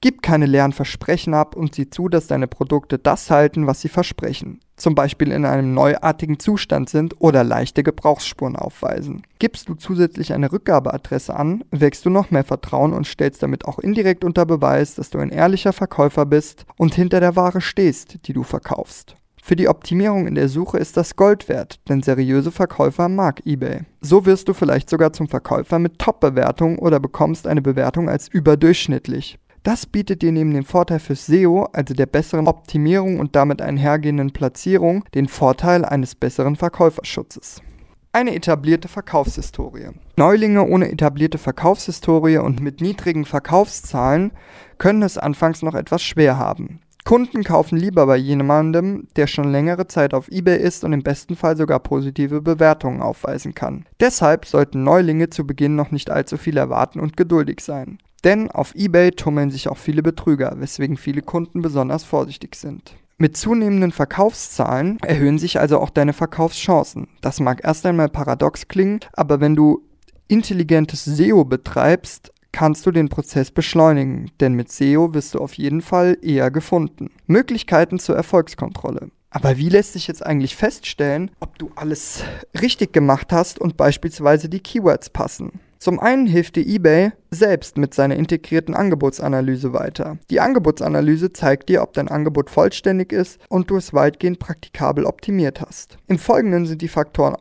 Gib 0.00 0.22
keine 0.22 0.46
leeren 0.46 0.72
Versprechen 0.72 1.34
ab 1.34 1.56
und 1.56 1.74
sieh 1.74 1.90
zu, 1.90 2.08
dass 2.08 2.28
deine 2.28 2.46
Produkte 2.46 2.96
das 2.96 3.28
halten, 3.28 3.66
was 3.66 3.80
sie 3.80 3.88
versprechen. 3.88 4.60
Zum 4.76 4.94
Beispiel 4.94 5.32
in 5.32 5.44
einem 5.44 5.74
neuartigen 5.74 6.38
Zustand 6.38 6.90
sind 6.90 7.20
oder 7.20 7.42
leichte 7.42 7.82
Gebrauchsspuren 7.82 8.54
aufweisen. 8.54 9.22
Gibst 9.40 9.68
du 9.68 9.74
zusätzlich 9.74 10.32
eine 10.32 10.52
Rückgabeadresse 10.52 11.34
an, 11.34 11.64
wächst 11.72 12.04
du 12.04 12.10
noch 12.10 12.30
mehr 12.30 12.44
Vertrauen 12.44 12.92
und 12.92 13.08
stellst 13.08 13.42
damit 13.42 13.64
auch 13.64 13.80
indirekt 13.80 14.22
unter 14.22 14.46
Beweis, 14.46 14.94
dass 14.94 15.10
du 15.10 15.18
ein 15.18 15.30
ehrlicher 15.30 15.72
Verkäufer 15.72 16.24
bist 16.24 16.66
und 16.76 16.94
hinter 16.94 17.18
der 17.18 17.34
Ware 17.34 17.60
stehst, 17.60 18.28
die 18.28 18.32
du 18.32 18.44
verkaufst. 18.44 19.16
Für 19.46 19.54
die 19.54 19.68
Optimierung 19.68 20.26
in 20.26 20.34
der 20.34 20.48
Suche 20.48 20.76
ist 20.78 20.96
das 20.96 21.14
Gold 21.14 21.48
wert, 21.48 21.78
denn 21.88 22.02
seriöse 22.02 22.50
Verkäufer 22.50 23.08
mag 23.08 23.46
eBay. 23.46 23.82
So 24.00 24.26
wirst 24.26 24.48
du 24.48 24.54
vielleicht 24.54 24.90
sogar 24.90 25.12
zum 25.12 25.28
Verkäufer 25.28 25.78
mit 25.78 26.00
Top-Bewertung 26.00 26.80
oder 26.80 26.98
bekommst 26.98 27.46
eine 27.46 27.62
Bewertung 27.62 28.08
als 28.08 28.26
überdurchschnittlich. 28.26 29.38
Das 29.62 29.86
bietet 29.86 30.22
dir 30.22 30.32
neben 30.32 30.52
dem 30.52 30.64
Vorteil 30.64 30.98
fürs 30.98 31.26
SEO, 31.26 31.68
also 31.72 31.94
der 31.94 32.06
besseren 32.06 32.48
Optimierung 32.48 33.20
und 33.20 33.36
damit 33.36 33.62
einhergehenden 33.62 34.32
Platzierung, 34.32 35.04
den 35.14 35.28
Vorteil 35.28 35.84
eines 35.84 36.16
besseren 36.16 36.56
Verkäuferschutzes. 36.56 37.62
Eine 38.10 38.34
etablierte 38.34 38.88
Verkaufshistorie. 38.88 39.90
Neulinge 40.16 40.66
ohne 40.66 40.90
etablierte 40.90 41.38
Verkaufshistorie 41.38 42.38
und 42.38 42.58
mit 42.58 42.80
niedrigen 42.80 43.24
Verkaufszahlen 43.24 44.32
können 44.78 45.02
es 45.02 45.18
anfangs 45.18 45.62
noch 45.62 45.74
etwas 45.76 46.02
schwer 46.02 46.36
haben. 46.36 46.80
Kunden 47.06 47.44
kaufen 47.44 47.78
lieber 47.78 48.04
bei 48.06 48.16
jemandem, 48.16 49.06
der 49.14 49.28
schon 49.28 49.52
längere 49.52 49.86
Zeit 49.86 50.12
auf 50.12 50.26
eBay 50.28 50.58
ist 50.60 50.82
und 50.82 50.92
im 50.92 51.04
besten 51.04 51.36
Fall 51.36 51.56
sogar 51.56 51.78
positive 51.78 52.42
Bewertungen 52.42 53.00
aufweisen 53.00 53.54
kann. 53.54 53.86
Deshalb 54.00 54.44
sollten 54.44 54.82
Neulinge 54.82 55.30
zu 55.30 55.46
Beginn 55.46 55.76
noch 55.76 55.92
nicht 55.92 56.10
allzu 56.10 56.36
viel 56.36 56.56
erwarten 56.56 56.98
und 56.98 57.16
geduldig 57.16 57.60
sein. 57.60 57.98
Denn 58.24 58.50
auf 58.50 58.74
eBay 58.74 59.12
tummeln 59.12 59.52
sich 59.52 59.68
auch 59.68 59.76
viele 59.76 60.02
Betrüger, 60.02 60.56
weswegen 60.56 60.96
viele 60.96 61.22
Kunden 61.22 61.62
besonders 61.62 62.02
vorsichtig 62.02 62.56
sind. 62.56 62.96
Mit 63.18 63.36
zunehmenden 63.36 63.92
Verkaufszahlen 63.92 64.98
erhöhen 65.06 65.38
sich 65.38 65.60
also 65.60 65.78
auch 65.78 65.90
deine 65.90 66.12
Verkaufschancen. 66.12 67.06
Das 67.20 67.38
mag 67.38 67.62
erst 67.62 67.86
einmal 67.86 68.08
paradox 68.08 68.66
klingen, 68.66 68.98
aber 69.12 69.40
wenn 69.40 69.54
du 69.54 69.80
intelligentes 70.26 71.04
SEO 71.04 71.44
betreibst, 71.44 72.32
kannst 72.56 72.86
du 72.86 72.90
den 72.90 73.10
Prozess 73.10 73.50
beschleunigen, 73.50 74.30
denn 74.40 74.54
mit 74.54 74.72
SEO 74.72 75.12
wirst 75.12 75.34
du 75.34 75.40
auf 75.40 75.52
jeden 75.58 75.82
Fall 75.82 76.16
eher 76.22 76.50
gefunden. 76.50 77.10
Möglichkeiten 77.26 77.98
zur 77.98 78.16
Erfolgskontrolle. 78.16 79.10
Aber 79.28 79.58
wie 79.58 79.68
lässt 79.68 79.92
sich 79.92 80.06
jetzt 80.06 80.24
eigentlich 80.24 80.56
feststellen, 80.56 81.30
ob 81.38 81.58
du 81.58 81.70
alles 81.76 82.24
richtig 82.58 82.94
gemacht 82.94 83.30
hast 83.30 83.60
und 83.60 83.76
beispielsweise 83.76 84.48
die 84.48 84.60
Keywords 84.60 85.10
passen? 85.10 85.60
Zum 85.78 86.00
einen 86.00 86.26
hilft 86.26 86.56
dir 86.56 86.66
eBay 86.66 87.12
selbst 87.30 87.76
mit 87.76 87.92
seiner 87.92 88.16
integrierten 88.16 88.74
Angebotsanalyse 88.74 89.74
weiter. 89.74 90.16
Die 90.30 90.40
Angebotsanalyse 90.40 91.34
zeigt 91.34 91.68
dir, 91.68 91.82
ob 91.82 91.92
dein 91.92 92.08
Angebot 92.08 92.48
vollständig 92.48 93.12
ist 93.12 93.38
und 93.50 93.68
du 93.68 93.76
es 93.76 93.92
weitgehend 93.92 94.38
praktikabel 94.38 95.04
optimiert 95.04 95.60
hast. 95.60 95.98
Im 96.06 96.18
Folgenden 96.18 96.64
sind 96.64 96.80
die 96.80 96.88
Faktoren 96.88 97.36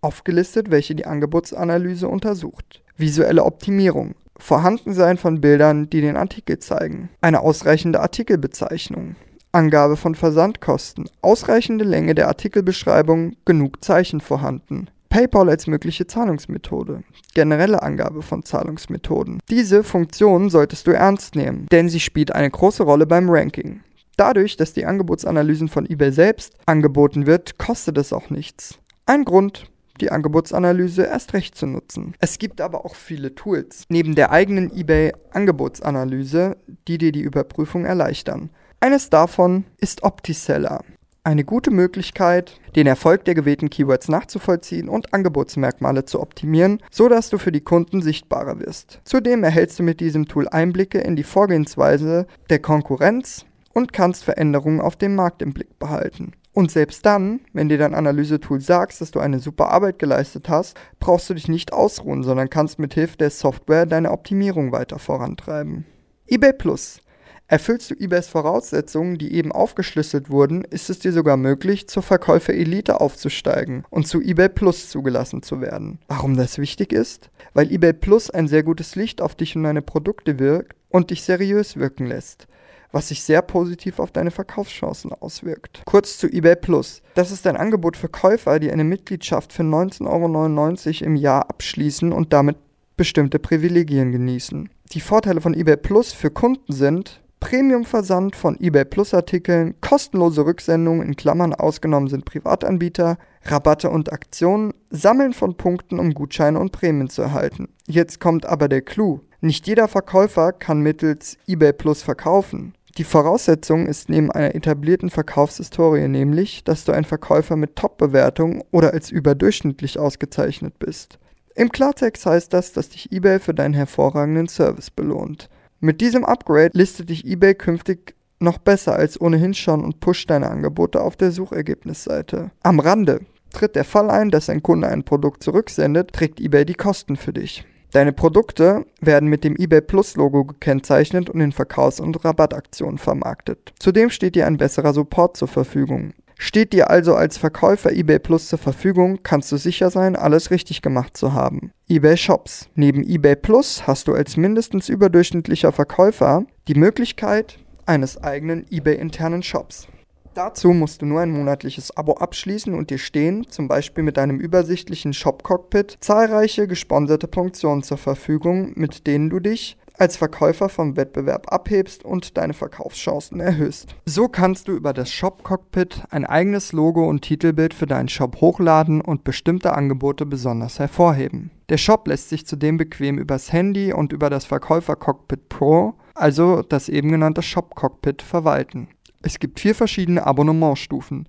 aufgelistet, 0.00 0.70
welche 0.70 0.94
die 0.94 1.06
Angebotsanalyse 1.06 2.06
untersucht. 2.06 2.84
Visuelle 2.96 3.44
Optimierung. 3.44 4.14
Vorhandensein 4.40 5.16
von 5.16 5.40
Bildern, 5.40 5.88
die 5.90 6.00
den 6.00 6.16
Artikel 6.16 6.58
zeigen. 6.58 7.10
Eine 7.20 7.40
ausreichende 7.40 8.00
Artikelbezeichnung. 8.00 9.16
Angabe 9.52 9.96
von 9.96 10.14
Versandkosten. 10.14 11.08
Ausreichende 11.22 11.84
Länge 11.84 12.14
der 12.14 12.28
Artikelbeschreibung. 12.28 13.36
Genug 13.44 13.84
Zeichen 13.84 14.20
vorhanden. 14.20 14.88
PayPal 15.10 15.48
als 15.48 15.66
mögliche 15.66 16.06
Zahlungsmethode. 16.06 17.02
Generelle 17.34 17.82
Angabe 17.82 18.22
von 18.22 18.44
Zahlungsmethoden. 18.44 19.40
Diese 19.50 19.82
Funktion 19.82 20.50
solltest 20.50 20.86
du 20.86 20.92
ernst 20.92 21.34
nehmen, 21.34 21.66
denn 21.72 21.88
sie 21.88 21.98
spielt 21.98 22.32
eine 22.32 22.48
große 22.48 22.84
Rolle 22.84 23.06
beim 23.06 23.28
Ranking. 23.28 23.80
Dadurch, 24.16 24.56
dass 24.56 24.72
die 24.72 24.86
Angebotsanalysen 24.86 25.68
von 25.68 25.84
eBay 25.88 26.12
selbst 26.12 26.54
angeboten 26.66 27.26
wird, 27.26 27.58
kostet 27.58 27.98
es 27.98 28.12
auch 28.12 28.30
nichts. 28.30 28.78
Ein 29.06 29.24
Grund, 29.24 29.64
die 30.00 30.10
Angebotsanalyse 30.10 31.04
erst 31.04 31.34
recht 31.34 31.56
zu 31.56 31.66
nutzen. 31.66 32.14
Es 32.20 32.38
gibt 32.38 32.60
aber 32.60 32.84
auch 32.84 32.94
viele 32.94 33.34
Tools, 33.34 33.84
neben 33.88 34.14
der 34.14 34.30
eigenen 34.30 34.76
eBay 34.76 35.12
Angebotsanalyse, 35.32 36.56
die 36.88 36.98
dir 36.98 37.12
die 37.12 37.20
Überprüfung 37.22 37.84
erleichtern. 37.84 38.50
Eines 38.80 39.10
davon 39.10 39.64
ist 39.78 40.02
OptiSeller. 40.02 40.82
eine 41.22 41.44
gute 41.44 41.70
Möglichkeit, 41.70 42.58
den 42.76 42.86
Erfolg 42.86 43.26
der 43.26 43.34
gewählten 43.34 43.68
Keywords 43.68 44.08
nachzuvollziehen 44.08 44.88
und 44.88 45.12
Angebotsmerkmale 45.12 46.06
zu 46.06 46.18
optimieren, 46.18 46.82
sodass 46.90 47.28
du 47.28 47.36
für 47.36 47.52
die 47.52 47.60
Kunden 47.60 48.00
sichtbarer 48.00 48.58
wirst. 48.58 49.00
Zudem 49.04 49.44
erhältst 49.44 49.78
du 49.78 49.82
mit 49.82 50.00
diesem 50.00 50.28
Tool 50.28 50.48
Einblicke 50.48 50.98
in 50.98 51.16
die 51.16 51.22
Vorgehensweise 51.22 52.26
der 52.48 52.60
Konkurrenz 52.60 53.44
und 53.74 53.92
kannst 53.92 54.24
Veränderungen 54.24 54.80
auf 54.80 54.96
dem 54.96 55.14
Markt 55.14 55.42
im 55.42 55.52
Blick 55.52 55.78
behalten. 55.78 56.32
Und 56.52 56.70
selbst 56.70 57.06
dann, 57.06 57.40
wenn 57.52 57.68
dir 57.68 57.78
dein 57.78 57.94
Analysetool 57.94 58.60
sagt, 58.60 59.00
dass 59.00 59.12
du 59.12 59.20
eine 59.20 59.38
super 59.38 59.70
Arbeit 59.70 59.98
geleistet 59.98 60.48
hast, 60.48 60.76
brauchst 60.98 61.30
du 61.30 61.34
dich 61.34 61.46
nicht 61.46 61.72
ausruhen, 61.72 62.24
sondern 62.24 62.50
kannst 62.50 62.78
mit 62.78 62.94
Hilfe 62.94 63.16
der 63.16 63.30
Software 63.30 63.86
deine 63.86 64.10
Optimierung 64.10 64.72
weiter 64.72 64.98
vorantreiben. 64.98 65.84
eBay 66.26 66.52
Plus 66.52 67.00
Erfüllst 67.46 67.90
du 67.90 67.94
eBays 67.96 68.28
Voraussetzungen, 68.28 69.18
die 69.18 69.34
eben 69.34 69.50
aufgeschlüsselt 69.50 70.30
wurden, 70.30 70.62
ist 70.62 70.88
es 70.88 71.00
dir 71.00 71.12
sogar 71.12 71.36
möglich, 71.36 71.88
zur 71.88 72.04
Verkäufer 72.04 72.54
Elite 72.54 73.00
aufzusteigen 73.00 73.82
und 73.90 74.06
zu 74.06 74.20
eBay 74.20 74.48
Plus 74.48 74.88
zugelassen 74.88 75.42
zu 75.42 75.60
werden. 75.60 75.98
Warum 76.06 76.36
das 76.36 76.58
wichtig 76.58 76.92
ist? 76.92 77.30
Weil 77.52 77.72
eBay 77.72 77.92
Plus 77.92 78.30
ein 78.30 78.46
sehr 78.46 78.62
gutes 78.62 78.94
Licht 78.94 79.20
auf 79.20 79.34
dich 79.34 79.56
und 79.56 79.64
deine 79.64 79.82
Produkte 79.82 80.38
wirkt 80.38 80.76
und 80.90 81.10
dich 81.10 81.24
seriös 81.24 81.76
wirken 81.76 82.06
lässt 82.06 82.46
was 82.92 83.08
sich 83.08 83.22
sehr 83.22 83.42
positiv 83.42 83.98
auf 83.98 84.10
deine 84.10 84.30
Verkaufschancen 84.30 85.12
auswirkt. 85.12 85.82
Kurz 85.84 86.18
zu 86.18 86.26
eBay 86.26 86.56
Plus. 86.56 87.02
Das 87.14 87.30
ist 87.30 87.46
ein 87.46 87.56
Angebot 87.56 87.96
für 87.96 88.08
Käufer, 88.08 88.58
die 88.58 88.70
eine 88.70 88.84
Mitgliedschaft 88.84 89.52
für 89.52 89.62
19,99 89.62 91.02
Euro 91.02 91.06
im 91.06 91.16
Jahr 91.16 91.48
abschließen 91.48 92.12
und 92.12 92.32
damit 92.32 92.56
bestimmte 92.96 93.38
Privilegien 93.38 94.12
genießen. 94.12 94.68
Die 94.92 95.00
Vorteile 95.00 95.40
von 95.40 95.54
eBay 95.54 95.76
Plus 95.76 96.12
für 96.12 96.30
Kunden 96.30 96.72
sind, 96.72 97.22
Premium-Versand 97.40 98.36
von 98.36 98.60
eBay 98.60 98.84
Plus-Artikeln, 98.84 99.74
kostenlose 99.80 100.44
Rücksendungen 100.44 101.06
in 101.06 101.16
Klammern 101.16 101.54
ausgenommen 101.54 102.08
sind 102.08 102.26
Privatanbieter, 102.26 103.16
Rabatte 103.44 103.88
und 103.88 104.12
Aktionen, 104.12 104.74
Sammeln 104.90 105.32
von 105.32 105.56
Punkten, 105.56 105.98
um 105.98 106.12
Gutscheine 106.12 106.60
und 106.60 106.72
Prämien 106.72 107.08
zu 107.08 107.22
erhalten. 107.22 107.68
Jetzt 107.88 108.20
kommt 108.20 108.44
aber 108.44 108.68
der 108.68 108.82
Clou. 108.82 109.20
Nicht 109.40 109.66
jeder 109.66 109.88
Verkäufer 109.88 110.52
kann 110.52 110.80
mittels 110.80 111.38
eBay 111.46 111.72
Plus 111.72 112.02
verkaufen. 112.02 112.74
Die 112.98 113.04
Voraussetzung 113.04 113.86
ist 113.86 114.08
neben 114.08 114.32
einer 114.32 114.54
etablierten 114.54 115.10
Verkaufshistorie 115.10 116.08
nämlich, 116.08 116.64
dass 116.64 116.84
du 116.84 116.92
ein 116.92 117.04
Verkäufer 117.04 117.56
mit 117.56 117.76
Top-Bewertung 117.76 118.64
oder 118.72 118.92
als 118.92 119.10
überdurchschnittlich 119.10 119.98
ausgezeichnet 119.98 120.78
bist. 120.78 121.18
Im 121.54 121.70
Klartext 121.70 122.26
heißt 122.26 122.52
das, 122.52 122.72
dass 122.72 122.88
dich 122.88 123.12
eBay 123.12 123.38
für 123.38 123.54
deinen 123.54 123.74
hervorragenden 123.74 124.48
Service 124.48 124.90
belohnt. 124.90 125.48
Mit 125.78 126.00
diesem 126.00 126.24
Upgrade 126.24 126.70
listet 126.72 127.10
dich 127.10 127.24
eBay 127.26 127.54
künftig 127.54 128.14
noch 128.40 128.58
besser 128.58 128.96
als 128.96 129.20
ohnehin 129.20 129.54
schon 129.54 129.84
und 129.84 130.00
pusht 130.00 130.30
deine 130.30 130.50
Angebote 130.50 131.00
auf 131.00 131.16
der 131.16 131.30
Suchergebnisseite. 131.30 132.50
Am 132.62 132.80
Rande. 132.80 133.20
Tritt 133.52 133.76
der 133.76 133.84
Fall 133.84 134.10
ein, 134.10 134.30
dass 134.30 134.48
ein 134.48 134.62
Kunde 134.62 134.88
ein 134.88 135.04
Produkt 135.04 135.42
zurücksendet, 135.42 136.12
trägt 136.12 136.40
eBay 136.40 136.64
die 136.64 136.74
Kosten 136.74 137.16
für 137.16 137.32
dich. 137.32 137.64
Deine 137.92 138.12
Produkte 138.12 138.86
werden 139.00 139.28
mit 139.28 139.42
dem 139.42 139.56
eBay 139.56 139.80
Plus 139.80 140.14
Logo 140.16 140.44
gekennzeichnet 140.44 141.28
und 141.28 141.40
in 141.40 141.52
Verkaufs- 141.52 142.00
und 142.00 142.24
Rabattaktionen 142.24 142.98
vermarktet. 142.98 143.72
Zudem 143.78 144.10
steht 144.10 144.36
dir 144.36 144.46
ein 144.46 144.58
besserer 144.58 144.94
Support 144.94 145.36
zur 145.36 145.48
Verfügung. 145.48 146.12
Steht 146.38 146.72
dir 146.72 146.88
also 146.88 147.14
als 147.16 147.36
Verkäufer 147.36 147.92
eBay 147.92 148.18
Plus 148.18 148.48
zur 148.48 148.58
Verfügung, 148.58 149.18
kannst 149.22 149.52
du 149.52 149.58
sicher 149.58 149.90
sein, 149.90 150.16
alles 150.16 150.50
richtig 150.50 150.80
gemacht 150.80 151.16
zu 151.16 151.34
haben. 151.34 151.72
eBay 151.88 152.16
Shops. 152.16 152.70
Neben 152.74 153.02
eBay 153.02 153.36
Plus 153.36 153.86
hast 153.86 154.08
du 154.08 154.14
als 154.14 154.38
mindestens 154.38 154.88
überdurchschnittlicher 154.88 155.72
Verkäufer 155.72 156.46
die 156.66 156.76
Möglichkeit 156.76 157.58
eines 157.84 158.22
eigenen 158.22 158.64
eBay 158.70 158.96
internen 158.96 159.42
Shops. 159.42 159.86
Dazu 160.34 160.68
musst 160.68 161.02
du 161.02 161.06
nur 161.06 161.20
ein 161.20 161.32
monatliches 161.32 161.96
Abo 161.96 162.14
abschließen 162.14 162.74
und 162.74 162.90
dir 162.90 162.98
stehen, 162.98 163.46
zum 163.48 163.68
Beispiel 163.68 164.04
mit 164.04 164.18
einem 164.18 164.38
übersichtlichen 164.38 165.12
Shop-Cockpit, 165.12 165.98
zahlreiche 166.00 166.68
gesponserte 166.68 167.28
Funktionen 167.32 167.82
zur 167.82 167.98
Verfügung, 167.98 168.72
mit 168.76 169.06
denen 169.06 169.30
du 169.30 169.40
dich 169.40 169.76
als 170.00 170.16
Verkäufer 170.16 170.70
vom 170.70 170.96
Wettbewerb 170.96 171.52
abhebst 171.52 172.04
und 172.04 172.38
deine 172.38 172.54
Verkaufschancen 172.54 173.38
erhöhst. 173.38 173.94
So 174.06 174.28
kannst 174.28 174.66
du 174.66 174.72
über 174.72 174.94
das 174.94 175.12
Shop 175.12 175.42
Cockpit 175.42 176.02
ein 176.08 176.24
eigenes 176.24 176.72
Logo 176.72 177.06
und 177.06 177.20
Titelbild 177.20 177.74
für 177.74 177.86
deinen 177.86 178.08
Shop 178.08 178.40
hochladen 178.40 179.02
und 179.02 179.24
bestimmte 179.24 179.74
Angebote 179.74 180.24
besonders 180.24 180.78
hervorheben. 180.78 181.50
Der 181.68 181.76
Shop 181.76 182.08
lässt 182.08 182.30
sich 182.30 182.46
zudem 182.46 182.78
bequem 182.78 183.18
übers 183.18 183.52
Handy 183.52 183.92
und 183.92 184.12
über 184.12 184.30
das 184.30 184.46
Verkäufer 184.46 184.96
Cockpit 184.96 185.50
Pro, 185.50 185.94
also 186.14 186.62
das 186.62 186.88
eben 186.88 187.10
genannte 187.10 187.42
Shop 187.42 187.74
Cockpit, 187.74 188.22
verwalten. 188.22 188.88
Es 189.22 189.38
gibt 189.38 189.60
vier 189.60 189.74
verschiedene 189.74 190.26
Abonnementstufen. 190.26 191.28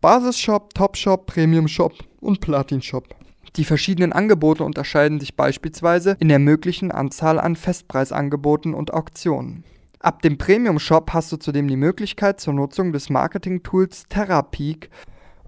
Basis-Shop, 0.00 0.74
Top-Shop, 0.74 1.26
Premium-Shop 1.26 1.92
und 2.20 2.40
Platin-Shop. 2.40 3.14
Die 3.56 3.64
verschiedenen 3.64 4.12
Angebote 4.12 4.64
unterscheiden 4.64 5.20
sich 5.20 5.36
beispielsweise 5.36 6.16
in 6.20 6.28
der 6.28 6.38
möglichen 6.38 6.90
Anzahl 6.90 7.38
an 7.38 7.56
Festpreisangeboten 7.56 8.74
und 8.74 8.92
Auktionen. 8.92 9.64
Ab 10.00 10.22
dem 10.22 10.38
Premium-Shop 10.38 11.12
hast 11.12 11.32
du 11.32 11.36
zudem 11.36 11.68
die 11.68 11.76
Möglichkeit 11.76 12.40
zur 12.40 12.52
Nutzung 12.54 12.92
des 12.92 13.08
Marketing-Tools 13.10 14.04
TerraPeak 14.08 14.90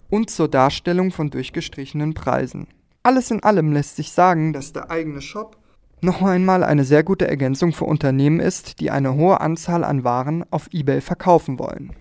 und 0.09 0.31
zur 0.31 0.48
Darstellung 0.48 1.11
von 1.11 1.31
durchgestrichenen 1.31 2.14
Preisen. 2.14 2.68
Alles 3.03 3.31
in 3.31 3.42
allem 3.42 3.72
lässt 3.72 3.96
sich 3.96 4.12
sagen, 4.12 4.53
dass 4.53 4.72
der 4.72 4.90
eigene 4.90 5.20
Shop 5.20 5.57
noch 6.03 6.23
einmal 6.23 6.65
eine 6.65 6.85
sehr 6.85 7.03
gute 7.03 7.29
Ergänzung 7.29 7.73
für 7.73 7.85
Unternehmen 7.85 8.41
ist, 8.41 8.81
die 8.81 8.91
eine 8.91 9.15
hohe 9.15 9.41
Anzahl 9.41 9.85
an 9.85 10.05
Waren 10.05 10.45
auf 10.51 10.69
eBay 10.73 11.01
verkaufen 11.01 11.59
wollen. 11.59 11.93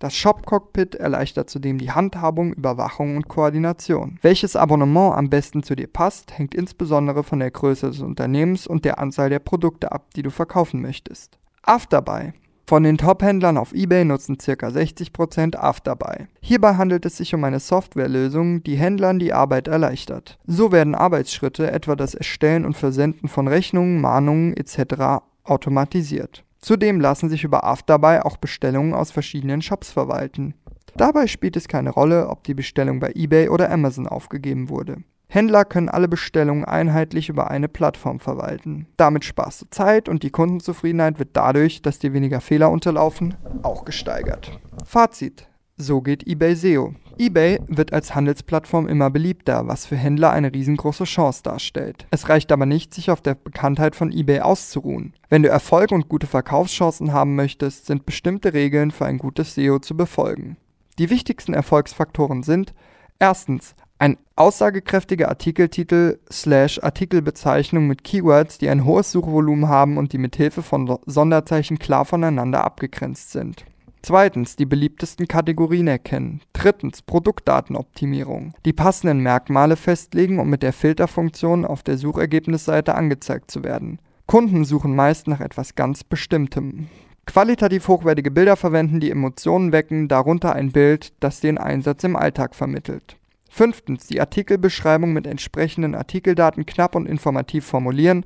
Das 0.00 0.16
Shop-Cockpit 0.16 0.94
erleichtert 0.94 1.50
zudem 1.50 1.76
die 1.76 1.90
Handhabung, 1.90 2.54
Überwachung 2.54 3.16
und 3.16 3.28
Koordination. 3.28 4.18
Welches 4.22 4.56
Abonnement 4.56 5.14
am 5.14 5.28
besten 5.28 5.62
zu 5.62 5.76
dir 5.76 5.88
passt, 5.88 6.38
hängt 6.38 6.54
insbesondere 6.54 7.22
von 7.22 7.38
der 7.38 7.50
Größe 7.50 7.88
des 7.88 8.00
Unternehmens 8.00 8.66
und 8.66 8.86
der 8.86 8.98
Anzahl 8.98 9.28
der 9.28 9.40
Produkte 9.40 9.92
ab, 9.92 10.06
die 10.16 10.22
du 10.22 10.30
verkaufen 10.30 10.80
möchtest. 10.80 11.38
Afterbuy. 11.62 12.32
Von 12.70 12.84
den 12.84 12.98
Top-Händlern 12.98 13.56
auf 13.56 13.74
eBay 13.74 14.04
nutzen 14.04 14.38
ca. 14.38 14.68
60% 14.68 15.56
Afterbuy. 15.56 16.28
Hierbei 16.40 16.76
handelt 16.76 17.04
es 17.04 17.16
sich 17.16 17.34
um 17.34 17.42
eine 17.42 17.58
Softwarelösung, 17.58 18.62
die 18.62 18.76
Händlern 18.76 19.18
die 19.18 19.32
Arbeit 19.32 19.66
erleichtert. 19.66 20.38
So 20.46 20.70
werden 20.70 20.94
Arbeitsschritte, 20.94 21.68
etwa 21.68 21.96
das 21.96 22.14
Erstellen 22.14 22.64
und 22.64 22.76
Versenden 22.76 23.28
von 23.28 23.48
Rechnungen, 23.48 24.00
Mahnungen 24.00 24.56
etc. 24.56 25.24
automatisiert. 25.42 26.44
Zudem 26.60 27.00
lassen 27.00 27.28
sich 27.28 27.42
über 27.42 27.64
Afterbuy 27.64 28.20
auch 28.20 28.36
Bestellungen 28.36 28.94
aus 28.94 29.10
verschiedenen 29.10 29.62
Shops 29.62 29.90
verwalten. 29.90 30.54
Dabei 30.94 31.26
spielt 31.26 31.56
es 31.56 31.66
keine 31.66 31.90
Rolle, 31.90 32.28
ob 32.28 32.44
die 32.44 32.54
Bestellung 32.54 33.00
bei 33.00 33.10
eBay 33.16 33.48
oder 33.48 33.68
Amazon 33.72 34.06
aufgegeben 34.06 34.68
wurde. 34.68 34.98
Händler 35.32 35.64
können 35.64 35.88
alle 35.88 36.08
Bestellungen 36.08 36.64
einheitlich 36.64 37.28
über 37.28 37.52
eine 37.52 37.68
Plattform 37.68 38.18
verwalten. 38.18 38.88
Damit 38.96 39.24
sparst 39.24 39.62
du 39.62 39.66
Zeit 39.70 40.08
und 40.08 40.24
die 40.24 40.30
Kundenzufriedenheit 40.30 41.20
wird 41.20 41.30
dadurch, 41.34 41.82
dass 41.82 42.00
dir 42.00 42.12
weniger 42.12 42.40
Fehler 42.40 42.68
unterlaufen, 42.68 43.36
auch 43.62 43.84
gesteigert. 43.84 44.58
Fazit. 44.84 45.46
So 45.76 46.00
geht 46.00 46.26
eBay 46.26 46.56
SEO. 46.56 46.94
eBay 47.16 47.60
wird 47.68 47.92
als 47.92 48.14
Handelsplattform 48.14 48.88
immer 48.88 49.08
beliebter, 49.08 49.68
was 49.68 49.86
für 49.86 49.96
Händler 49.96 50.32
eine 50.32 50.52
riesengroße 50.52 51.04
Chance 51.04 51.44
darstellt. 51.44 52.08
Es 52.10 52.28
reicht 52.28 52.50
aber 52.50 52.66
nicht, 52.66 52.92
sich 52.92 53.08
auf 53.10 53.20
der 53.20 53.36
Bekanntheit 53.36 53.94
von 53.94 54.10
eBay 54.10 54.40
auszuruhen. 54.40 55.14
Wenn 55.28 55.44
du 55.44 55.48
Erfolg 55.48 55.92
und 55.92 56.08
gute 56.08 56.26
Verkaufschancen 56.26 57.12
haben 57.12 57.36
möchtest, 57.36 57.86
sind 57.86 58.04
bestimmte 58.04 58.52
Regeln 58.52 58.90
für 58.90 59.06
ein 59.06 59.18
gutes 59.18 59.54
SEO 59.54 59.78
zu 59.78 59.96
befolgen. 59.96 60.56
Die 60.98 61.08
wichtigsten 61.08 61.54
Erfolgsfaktoren 61.54 62.42
sind 62.42 62.74
erstens 63.20 63.76
ein 64.00 64.16
aussagekräftiger 64.34 65.28
Artikeltitel 65.28 66.18
slash 66.32 66.82
Artikelbezeichnung 66.82 67.86
mit 67.86 68.02
Keywords, 68.02 68.56
die 68.56 68.70
ein 68.70 68.86
hohes 68.86 69.12
Suchvolumen 69.12 69.68
haben 69.68 69.98
und 69.98 70.14
die 70.14 70.18
mit 70.18 70.36
Hilfe 70.36 70.62
von 70.62 70.98
Sonderzeichen 71.04 71.78
klar 71.78 72.06
voneinander 72.06 72.64
abgegrenzt 72.64 73.30
sind. 73.30 73.66
Zweitens, 74.02 74.56
die 74.56 74.64
beliebtesten 74.64 75.28
Kategorien 75.28 75.86
erkennen. 75.86 76.40
Drittens, 76.54 77.02
Produktdatenoptimierung. 77.02 78.54
Die 78.64 78.72
passenden 78.72 79.20
Merkmale 79.20 79.76
festlegen, 79.76 80.40
um 80.40 80.48
mit 80.48 80.62
der 80.62 80.72
Filterfunktion 80.72 81.66
auf 81.66 81.82
der 81.82 81.98
Suchergebnisseite 81.98 82.94
angezeigt 82.94 83.50
zu 83.50 83.62
werden. 83.62 83.98
Kunden 84.26 84.64
suchen 84.64 84.96
meist 84.96 85.28
nach 85.28 85.40
etwas 85.40 85.74
ganz 85.74 86.04
Bestimmtem. 86.04 86.88
Qualitativ 87.26 87.86
hochwertige 87.88 88.30
Bilder 88.30 88.56
verwenden, 88.56 89.00
die 89.00 89.10
Emotionen 89.10 89.72
wecken, 89.72 90.08
darunter 90.08 90.54
ein 90.54 90.72
Bild, 90.72 91.12
das 91.20 91.40
den 91.40 91.58
Einsatz 91.58 92.02
im 92.04 92.16
Alltag 92.16 92.54
vermittelt. 92.54 93.19
Fünftens, 93.50 94.06
die 94.06 94.20
Artikelbeschreibung 94.20 95.12
mit 95.12 95.26
entsprechenden 95.26 95.94
Artikeldaten 95.94 96.64
knapp 96.64 96.94
und 96.94 97.06
informativ 97.06 97.66
formulieren 97.66 98.24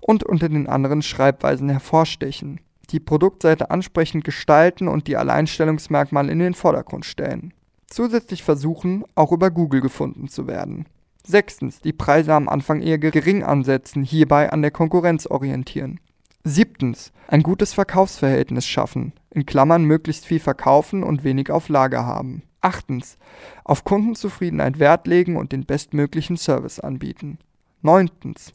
und 0.00 0.24
unter 0.24 0.50
den 0.50 0.66
anderen 0.66 1.00
Schreibweisen 1.00 1.70
hervorstechen 1.70 2.60
die 2.90 3.00
Produktseite 3.00 3.70
ansprechend 3.70 4.24
gestalten 4.24 4.88
und 4.88 5.06
die 5.08 5.16
Alleinstellungsmerkmale 5.16 6.30
in 6.30 6.38
den 6.38 6.54
Vordergrund 6.54 7.04
stellen. 7.04 7.52
Zusätzlich 7.86 8.42
versuchen, 8.42 9.04
auch 9.14 9.32
über 9.32 9.50
Google 9.50 9.80
gefunden 9.80 10.28
zu 10.28 10.46
werden. 10.46 10.86
Sechstens, 11.26 11.80
die 11.80 11.92
Preise 11.92 12.34
am 12.34 12.48
Anfang 12.48 12.82
eher 12.82 12.98
gering 12.98 13.42
ansetzen, 13.42 14.02
hierbei 14.02 14.52
an 14.52 14.62
der 14.62 14.70
Konkurrenz 14.70 15.26
orientieren. 15.26 16.00
Siebtens, 16.44 17.12
ein 17.28 17.42
gutes 17.42 17.72
Verkaufsverhältnis 17.72 18.66
schaffen, 18.66 19.12
in 19.30 19.46
Klammern 19.46 19.84
möglichst 19.84 20.26
viel 20.26 20.40
verkaufen 20.40 21.02
und 21.02 21.24
wenig 21.24 21.50
auf 21.50 21.68
Lager 21.70 22.04
haben. 22.04 22.42
Achtens. 22.64 23.18
Auf 23.62 23.84
Kundenzufriedenheit 23.84 24.78
Wert 24.78 25.06
legen 25.06 25.36
und 25.36 25.52
den 25.52 25.66
bestmöglichen 25.66 26.36
Service 26.36 26.80
anbieten. 26.80 27.38
Neuntens. 27.82 28.54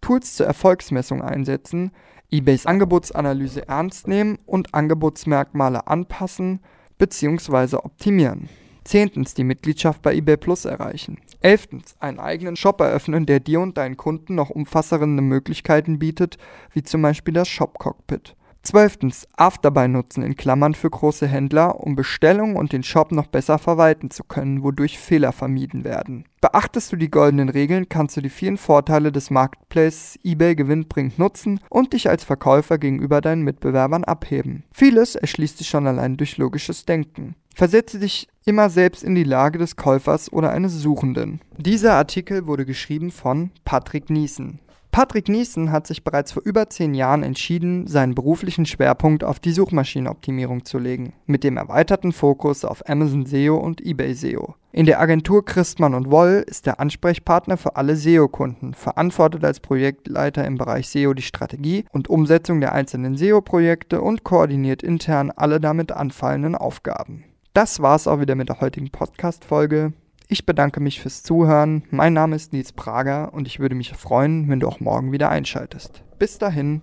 Tools 0.00 0.36
zur 0.36 0.46
Erfolgsmessung 0.46 1.20
einsetzen, 1.20 1.92
eBays 2.30 2.64
Angebotsanalyse 2.64 3.68
ernst 3.68 4.08
nehmen 4.08 4.38
und 4.46 4.72
Angebotsmerkmale 4.72 5.86
anpassen 5.86 6.60
bzw. 6.96 7.76
optimieren. 7.76 8.48
Zehntens 8.84 9.34
die 9.34 9.44
Mitgliedschaft 9.44 10.00
bei 10.00 10.14
eBay 10.14 10.38
Plus 10.38 10.64
erreichen. 10.64 11.18
Elftens 11.42 11.96
einen 12.00 12.18
eigenen 12.18 12.56
Shop 12.56 12.80
eröffnen, 12.80 13.26
der 13.26 13.40
dir 13.40 13.60
und 13.60 13.76
deinen 13.76 13.98
Kunden 13.98 14.34
noch 14.34 14.48
umfassende 14.48 15.22
Möglichkeiten 15.22 15.98
bietet, 15.98 16.38
wie 16.72 16.82
zum 16.82 17.02
Beispiel 17.02 17.34
das 17.34 17.48
Shop 17.48 17.78
Cockpit. 17.78 18.36
Zwölftens 18.62 19.26
Afterbuy 19.36 19.88
nutzen 19.88 20.22
in 20.22 20.36
Klammern 20.36 20.74
für 20.74 20.90
große 20.90 21.26
Händler, 21.26 21.80
um 21.80 21.96
Bestellungen 21.96 22.56
und 22.56 22.72
den 22.72 22.82
Shop 22.82 23.10
noch 23.10 23.26
besser 23.26 23.58
verwalten 23.58 24.10
zu 24.10 24.22
können, 24.22 24.62
wodurch 24.62 24.98
Fehler 24.98 25.32
vermieden 25.32 25.82
werden. 25.84 26.24
Beachtest 26.42 26.92
du 26.92 26.96
die 26.96 27.10
goldenen 27.10 27.48
Regeln, 27.48 27.88
kannst 27.88 28.16
du 28.16 28.20
die 28.20 28.28
vielen 28.28 28.58
Vorteile 28.58 29.12
des 29.12 29.30
Marketplaces 29.30 30.18
eBay 30.24 30.54
gewinnbringend 30.54 31.18
nutzen 31.18 31.60
und 31.70 31.94
dich 31.94 32.08
als 32.08 32.24
Verkäufer 32.24 32.78
gegenüber 32.78 33.20
deinen 33.20 33.42
Mitbewerbern 33.42 34.04
abheben. 34.04 34.64
Vieles 34.72 35.14
erschließt 35.14 35.58
sich 35.58 35.68
schon 35.68 35.86
allein 35.86 36.16
durch 36.16 36.36
logisches 36.36 36.84
Denken. 36.84 37.36
Versetze 37.54 37.98
dich 37.98 38.28
immer 38.44 38.70
selbst 38.70 39.02
in 39.02 39.14
die 39.14 39.24
Lage 39.24 39.58
des 39.58 39.76
Käufers 39.76 40.32
oder 40.32 40.50
eines 40.50 40.74
Suchenden. 40.74 41.40
Dieser 41.58 41.94
Artikel 41.94 42.46
wurde 42.46 42.64
geschrieben 42.64 43.10
von 43.10 43.50
Patrick 43.64 44.08
Niesen. 44.08 44.60
Patrick 44.92 45.28
Niesen 45.28 45.70
hat 45.70 45.86
sich 45.86 46.02
bereits 46.02 46.32
vor 46.32 46.42
über 46.44 46.68
zehn 46.68 46.94
Jahren 46.94 47.22
entschieden, 47.22 47.86
seinen 47.86 48.16
beruflichen 48.16 48.66
Schwerpunkt 48.66 49.22
auf 49.22 49.38
die 49.38 49.52
Suchmaschinenoptimierung 49.52 50.64
zu 50.64 50.78
legen, 50.78 51.12
mit 51.26 51.44
dem 51.44 51.56
erweiterten 51.56 52.12
Fokus 52.12 52.64
auf 52.64 52.88
Amazon 52.88 53.24
SEO 53.24 53.56
und 53.56 53.80
eBay 53.80 54.14
SEO. 54.14 54.56
In 54.72 54.86
der 54.86 55.00
Agentur 55.00 55.44
Christmann 55.44 55.94
und 55.94 56.10
Woll 56.10 56.44
ist 56.46 56.66
er 56.66 56.80
Ansprechpartner 56.80 57.56
für 57.56 57.76
alle 57.76 57.94
SEO-Kunden, 57.94 58.74
verantwortet 58.74 59.44
als 59.44 59.60
Projektleiter 59.60 60.44
im 60.44 60.58
Bereich 60.58 60.88
SEO 60.88 61.14
die 61.14 61.22
Strategie 61.22 61.84
und 61.92 62.08
Umsetzung 62.08 62.60
der 62.60 62.72
einzelnen 62.72 63.16
SEO-Projekte 63.16 64.00
und 64.00 64.24
koordiniert 64.24 64.82
intern 64.82 65.30
alle 65.30 65.60
damit 65.60 65.92
anfallenden 65.92 66.56
Aufgaben. 66.56 67.24
Das 67.52 67.80
war's 67.80 68.08
auch 68.08 68.20
wieder 68.20 68.34
mit 68.34 68.48
der 68.48 68.60
heutigen 68.60 68.90
Podcast-Folge. 68.90 69.92
Ich 70.32 70.46
bedanke 70.46 70.78
mich 70.78 71.00
fürs 71.00 71.24
Zuhören. 71.24 71.82
Mein 71.90 72.12
Name 72.12 72.36
ist 72.36 72.52
Nils 72.52 72.70
Prager 72.70 73.34
und 73.34 73.48
ich 73.48 73.58
würde 73.58 73.74
mich 73.74 73.92
freuen, 73.94 74.48
wenn 74.48 74.60
du 74.60 74.68
auch 74.68 74.78
morgen 74.78 75.10
wieder 75.10 75.28
einschaltest. 75.28 76.04
Bis 76.20 76.38
dahin. 76.38 76.82